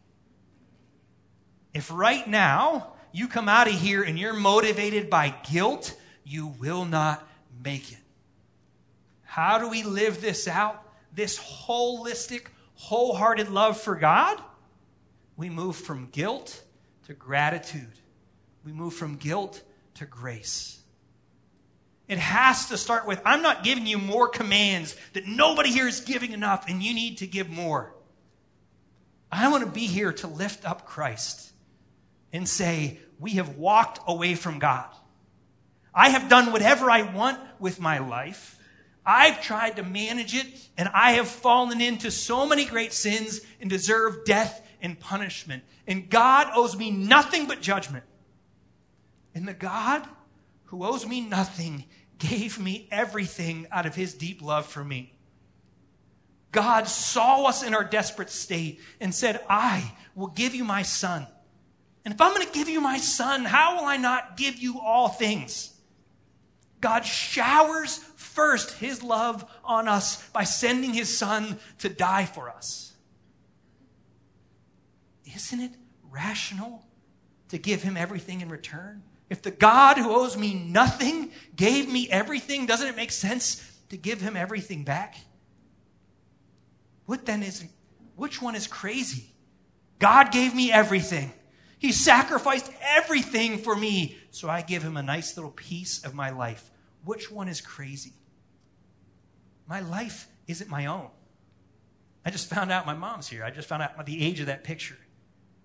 If 1.74 1.90
right 1.92 2.26
now 2.26 2.94
you 3.12 3.28
come 3.28 3.48
out 3.48 3.68
of 3.68 3.74
here 3.74 4.02
and 4.02 4.18
you're 4.18 4.34
motivated 4.34 5.10
by 5.10 5.34
guilt, 5.50 5.98
you 6.24 6.46
will 6.46 6.84
not 6.84 7.26
make 7.64 7.92
it. 7.92 7.98
How 9.24 9.58
do 9.58 9.68
we 9.68 9.82
live 9.82 10.20
this 10.20 10.48
out? 10.48 10.82
This 11.12 11.38
holistic, 11.38 12.46
wholehearted 12.74 13.48
love 13.48 13.80
for 13.80 13.94
God? 13.94 14.40
We 15.36 15.50
move 15.50 15.76
from 15.76 16.08
guilt 16.10 16.62
to 17.06 17.14
gratitude. 17.14 17.92
We 18.64 18.72
move 18.72 18.94
from 18.94 19.16
guilt 19.16 19.62
to 19.94 20.06
grace. 20.06 20.80
It 22.08 22.18
has 22.18 22.68
to 22.68 22.78
start 22.78 23.06
with 23.06 23.20
I'm 23.24 23.42
not 23.42 23.64
giving 23.64 23.86
you 23.86 23.98
more 23.98 24.28
commands 24.28 24.96
that 25.12 25.26
nobody 25.26 25.70
here 25.70 25.86
is 25.86 26.00
giving 26.00 26.32
enough 26.32 26.68
and 26.68 26.82
you 26.82 26.94
need 26.94 27.18
to 27.18 27.26
give 27.26 27.50
more. 27.50 27.94
I 29.30 29.48
want 29.48 29.64
to 29.64 29.70
be 29.70 29.86
here 29.86 30.12
to 30.14 30.26
lift 30.26 30.64
up 30.64 30.86
Christ 30.86 31.52
and 32.32 32.48
say, 32.48 32.98
We 33.18 33.32
have 33.32 33.56
walked 33.56 34.00
away 34.06 34.34
from 34.34 34.58
God. 34.58 34.88
I 35.94 36.10
have 36.10 36.28
done 36.28 36.52
whatever 36.52 36.90
I 36.90 37.02
want 37.02 37.40
with 37.58 37.80
my 37.80 37.98
life. 37.98 38.58
I've 39.04 39.42
tried 39.42 39.76
to 39.76 39.82
manage 39.82 40.34
it, 40.34 40.46
and 40.76 40.88
I 40.92 41.12
have 41.12 41.28
fallen 41.28 41.80
into 41.80 42.10
so 42.10 42.46
many 42.46 42.66
great 42.66 42.92
sins 42.92 43.40
and 43.60 43.70
deserve 43.70 44.24
death 44.24 44.66
and 44.82 45.00
punishment. 45.00 45.64
And 45.86 46.10
God 46.10 46.48
owes 46.54 46.76
me 46.76 46.90
nothing 46.90 47.46
but 47.46 47.62
judgment. 47.62 48.04
And 49.34 49.48
the 49.48 49.54
God 49.54 50.06
who 50.66 50.84
owes 50.84 51.06
me 51.06 51.22
nothing 51.22 51.84
gave 52.18 52.58
me 52.58 52.86
everything 52.90 53.66
out 53.70 53.86
of 53.86 53.94
his 53.94 54.12
deep 54.12 54.42
love 54.42 54.66
for 54.66 54.84
me. 54.84 55.14
God 56.52 56.88
saw 56.88 57.44
us 57.44 57.62
in 57.62 57.74
our 57.74 57.84
desperate 57.84 58.30
state 58.30 58.80
and 59.00 59.14
said, 59.14 59.40
I 59.48 59.92
will 60.14 60.28
give 60.28 60.54
you 60.54 60.64
my 60.64 60.82
son. 60.82 61.26
And 62.04 62.14
if 62.14 62.20
I'm 62.20 62.34
going 62.34 62.46
to 62.46 62.52
give 62.52 62.68
you 62.68 62.80
my 62.80 62.98
son, 62.98 63.44
how 63.44 63.76
will 63.76 63.84
I 63.84 63.96
not 63.96 64.36
give 64.36 64.58
you 64.58 64.80
all 64.80 65.08
things? 65.08 65.74
God 66.80 67.04
showers 67.04 67.98
first 68.16 68.78
his 68.78 69.02
love 69.02 69.44
on 69.64 69.88
us 69.88 70.26
by 70.30 70.44
sending 70.44 70.94
his 70.94 71.16
son 71.16 71.58
to 71.78 71.88
die 71.88 72.24
for 72.24 72.48
us. 72.50 72.92
Isn't 75.34 75.60
it 75.60 75.72
rational 76.10 76.84
to 77.48 77.58
give 77.58 77.82
him 77.82 77.96
everything 77.96 78.40
in 78.40 78.48
return? 78.48 79.02
If 79.28 79.42
the 79.42 79.50
God 79.50 79.98
who 79.98 80.10
owes 80.10 80.36
me 80.36 80.54
nothing 80.54 81.32
gave 81.54 81.90
me 81.90 82.08
everything, 82.10 82.66
doesn't 82.66 82.86
it 82.86 82.96
make 82.96 83.12
sense 83.12 83.62
to 83.90 83.96
give 83.96 84.20
him 84.20 84.36
everything 84.36 84.84
back? 84.84 85.16
What 87.06 87.26
then 87.26 87.42
is, 87.42 87.64
which 88.16 88.40
one 88.40 88.54
is 88.54 88.66
crazy? 88.66 89.32
God 89.98 90.30
gave 90.30 90.54
me 90.54 90.72
everything. 90.72 91.32
He 91.78 91.92
sacrificed 91.92 92.70
everything 92.82 93.58
for 93.58 93.76
me, 93.76 94.18
so 94.30 94.48
I 94.48 94.62
give 94.62 94.82
him 94.82 94.96
a 94.96 95.02
nice 95.02 95.36
little 95.36 95.52
piece 95.52 96.04
of 96.04 96.14
my 96.14 96.30
life. 96.30 96.70
Which 97.04 97.30
one 97.30 97.48
is 97.48 97.60
crazy? 97.60 98.12
My 99.66 99.80
life 99.80 100.28
isn't 100.46 100.68
my 100.68 100.86
own. 100.86 101.08
I 102.24 102.30
just 102.30 102.48
found 102.48 102.72
out 102.72 102.86
my 102.86 102.94
mom's 102.94 103.28
here. 103.28 103.44
I 103.44 103.50
just 103.50 103.68
found 103.68 103.82
out 103.82 104.04
the 104.04 104.24
age 104.24 104.40
of 104.40 104.46
that 104.46 104.64
picture. 104.64 104.98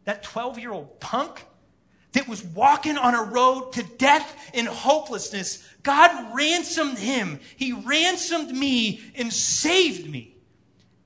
That 0.06 0.24
12 0.24 0.60
year 0.60 0.72
old 0.72 1.00
punk 1.00 1.46
that 2.12 2.28
was 2.28 2.44
walking 2.44 2.98
on 2.98 3.16
a 3.16 3.24
road 3.24 3.74
to 3.74 3.84
death 3.84 4.52
and 4.54 4.68
hopelessness, 4.68 5.68
God 5.82 6.36
ransomed 6.36 7.00
him. 7.00 7.40
He 7.56 7.74
ransomed 7.74 8.52
me 8.52 9.02
and 9.16 9.34
saved 9.34 10.10
me. 10.10 10.36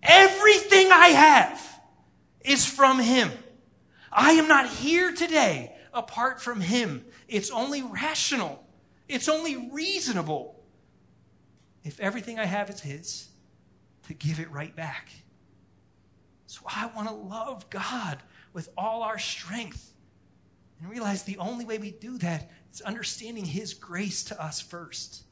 Everything 0.04 0.92
I 0.92 1.08
have 1.08 1.82
is 2.42 2.66
from 2.66 3.00
him. 3.00 3.32
I 4.18 4.32
am 4.32 4.48
not 4.48 4.68
here 4.68 5.14
today 5.14 5.76
apart 5.94 6.42
from 6.42 6.60
him. 6.60 7.06
It's 7.28 7.52
only 7.52 7.84
rational. 7.84 8.66
It's 9.08 9.30
only 9.30 9.70
reasonable 9.72 10.60
if 11.84 12.00
everything 12.00 12.40
I 12.40 12.46
have 12.46 12.72
is 12.72 12.80
his 12.80 13.30
to 14.08 14.16
give 14.16 14.40
it 14.40 14.50
right 14.50 14.76
back. 14.76 15.12
So 16.48 16.62
I 16.66 16.88
want 16.96 17.08
to 17.10 17.14
love 17.14 17.70
God 17.70 18.18
with 18.54 18.70
all 18.76 19.04
our 19.04 19.20
strength 19.20 19.94
and 20.80 20.90
realize 20.90 21.22
the 21.24 21.38
only 21.38 21.64
way 21.64 21.78
we 21.78 21.92
do 21.92 22.18
that 22.18 22.50
is 22.74 22.82
understanding 22.82 23.46
His 23.46 23.76
grace 23.76 24.24
to 24.26 24.44
us 24.44 24.60
first. 24.60 25.24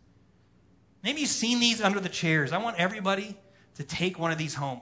Maybe 1.04 1.22
you've 1.22 1.30
seen 1.30 1.60
these 1.60 1.82
under 1.82 2.00
the 2.00 2.10
chairs. 2.10 2.52
I 2.52 2.60
want 2.60 2.78
everybody 2.78 3.36
to 3.76 3.84
take 3.84 4.20
one 4.20 4.32
of 4.32 4.38
these 4.38 4.54
home. 4.56 4.82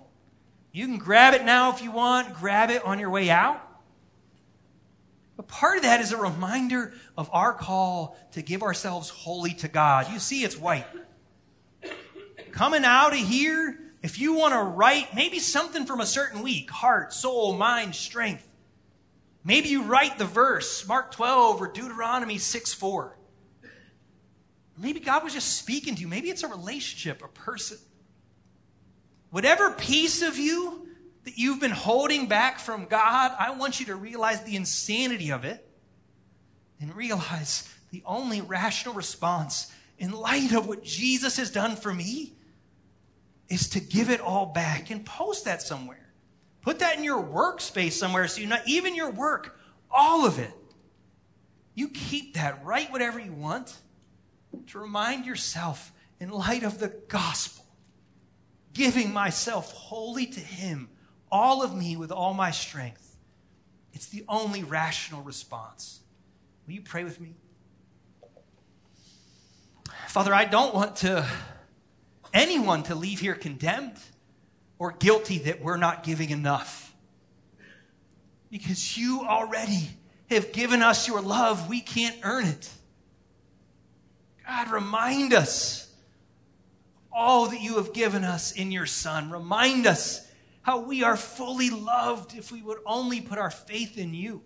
You 0.71 0.87
can 0.87 0.97
grab 0.97 1.33
it 1.33 1.45
now 1.45 1.71
if 1.71 1.81
you 1.81 1.91
want, 1.91 2.33
grab 2.33 2.69
it 2.69 2.83
on 2.83 2.99
your 2.99 3.09
way 3.09 3.29
out. 3.29 3.61
But 5.36 5.48
part 5.48 5.78
of 5.78 5.84
that 5.84 6.00
is 6.00 6.12
a 6.12 6.17
reminder 6.17 6.93
of 7.17 7.30
our 7.34 7.54
call 7.54 8.17
to 8.34 8.41
give 8.41 8.62
ourselves 8.62 9.10
wholly 9.10 9.54
to 9.56 9.67
God. 9.67 10.12
You 10.12 10.19
see, 10.19 10.43
it's 10.43 10.58
white. 10.58 10.86
Coming 12.52 12.86
out 12.86 13.13
of 13.13 13.19
here, 13.19 13.80
if 14.04 14.19
you 14.19 14.34
want 14.36 14.54
to 14.54 14.62
write 14.62 15.15
maybe 15.15 15.39
something 15.39 15.86
from 15.86 16.02
a 16.02 16.06
certain 16.06 16.43
week 16.43 16.69
heart, 16.69 17.13
soul, 17.13 17.54
mind, 17.58 17.96
strength 17.96 18.48
maybe 19.43 19.69
you 19.69 19.84
write 19.84 20.17
the 20.17 20.26
verse, 20.26 20.88
Mark 20.88 21.12
12 21.12 21.62
or 21.62 21.67
Deuteronomy 21.67 22.38
6 22.38 22.74
4. 22.74 23.17
Maybe 24.78 25.00
God 25.00 25.24
was 25.24 25.34
just 25.34 25.58
speaking 25.58 25.96
to 25.96 26.02
you. 26.02 26.08
Maybe 26.08 26.30
it's 26.30 26.43
a 26.43 26.48
relationship, 26.48 27.24
a 27.24 27.28
person. 27.28 27.78
Whatever 29.30 29.72
piece 29.72 30.22
of 30.22 30.38
you 30.38 30.88
that 31.23 31.38
you've 31.38 31.59
been 31.59 31.71
holding 31.71 32.27
back 32.27 32.59
from 32.59 32.86
God, 32.86 33.31
I 33.39 33.51
want 33.51 33.79
you 33.79 33.86
to 33.88 33.95
realize 33.95 34.43
the 34.43 34.55
insanity 34.55 35.31
of 35.31 35.45
it 35.45 35.67
and 36.79 36.95
realize 36.95 37.73
the 37.91 38.03
only 38.05 38.41
rational 38.41 38.93
response 38.93 39.71
in 39.97 40.12
light 40.12 40.53
of 40.53 40.67
what 40.67 40.83
Jesus 40.83 41.38
has 41.38 41.51
done 41.51 41.75
for 41.75 41.93
me 41.93 42.33
is 43.49 43.69
to 43.69 43.79
give 43.79 44.09
it 44.09 44.19
all 44.19 44.47
back 44.47 44.89
and 44.89 45.05
post 45.05 45.45
that 45.45 45.62
somewhere. 45.62 46.09
Put 46.62 46.79
that 46.79 46.97
in 46.97 47.03
your 47.03 47.21
workspace 47.21 47.93
somewhere 47.93 48.27
so 48.27 48.41
you 48.41 48.47
know 48.47 48.57
even 48.65 48.95
your 48.95 49.12
work, 49.12 49.59
all 49.91 50.25
of 50.25 50.39
it. 50.39 50.51
You 51.75 51.89
keep 51.89 52.36
that, 52.36 52.63
write 52.65 52.91
whatever 52.91 53.19
you 53.19 53.33
want 53.33 53.77
to 54.67 54.79
remind 54.79 55.25
yourself 55.25 55.91
in 56.19 56.29
light 56.29 56.63
of 56.63 56.79
the 56.79 56.89
gospel, 57.07 57.65
giving 58.73 59.12
myself 59.12 59.71
wholly 59.71 60.25
to 60.27 60.39
Him, 60.39 60.89
all 61.34 61.63
of 61.63 61.76
me 61.76 61.98
with 61.98 62.12
all 62.12 62.36
my 62.36 62.52
strength. 62.52 63.17
It's 63.91 64.06
the 64.06 64.24
only 64.30 64.63
rational 64.63 65.24
response. 65.24 66.00
Will 66.67 66.76
you 66.76 66.82
pray 66.82 67.04
with 67.04 67.19
me? 67.19 67.34
Father, 70.08 70.32
I 70.32 70.46
don't 70.46 70.76
want 70.76 70.98
to 70.98 71.28
anyone 72.36 72.84
to 72.84 72.93
leave 72.93 73.19
here 73.19 73.34
condemned 73.34 73.98
or 74.78 74.91
guilty 74.91 75.39
that 75.39 75.60
we're 75.60 75.78
not 75.78 76.04
giving 76.04 76.30
enough. 76.30 76.93
Because 78.52 78.96
you 78.96 79.26
already 79.28 79.89
have 80.30 80.52
given 80.52 80.84
us 80.84 81.08
your 81.08 81.19
love, 81.19 81.67
we 81.67 81.82
can't 81.82 82.15
earn 82.22 82.46
it. 82.46 82.69
God, 84.46 84.69
remind 84.69 85.34
us 85.34 85.91
all 87.12 87.48
that 87.48 87.60
you 87.60 87.78
have 87.78 87.91
given 87.91 88.24
us 88.24 88.52
in 88.52 88.72
your 88.72 88.86
Son. 88.86 89.32
Remind 89.32 89.88
us 89.88 90.22
how 90.63 90.80
we 90.80 91.04
are 91.04 91.17
fully 91.17 91.69
loved 91.69 92.36
if 92.36 92.52
we 92.52 92.62
would 92.62 92.80
only 92.86 93.21
put 93.21 93.38
our 93.38 93.52
faith 93.52 93.98
in 93.98 94.13
you. 94.13 94.42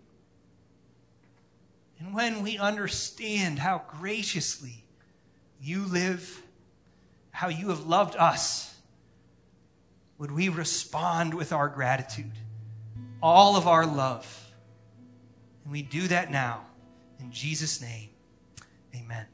And 1.99 2.13
when 2.13 2.43
we 2.43 2.57
understand 2.57 3.59
how 3.59 3.83
graciously 3.99 4.83
you 5.61 5.85
live, 5.85 6.43
how 7.31 7.47
you 7.49 7.69
have 7.69 7.85
loved 7.85 8.15
us, 8.15 8.75
would 10.17 10.31
we 10.31 10.49
respond 10.49 11.33
with 11.33 11.53
our 11.53 11.69
gratitude, 11.69 12.31
all 13.21 13.55
of 13.55 13.67
our 13.67 13.85
love? 13.85 14.51
And 15.63 15.71
we 15.71 15.83
do 15.83 16.07
that 16.07 16.31
now. 16.31 16.65
In 17.19 17.31
Jesus' 17.31 17.81
name, 17.81 18.09
amen. 18.95 19.25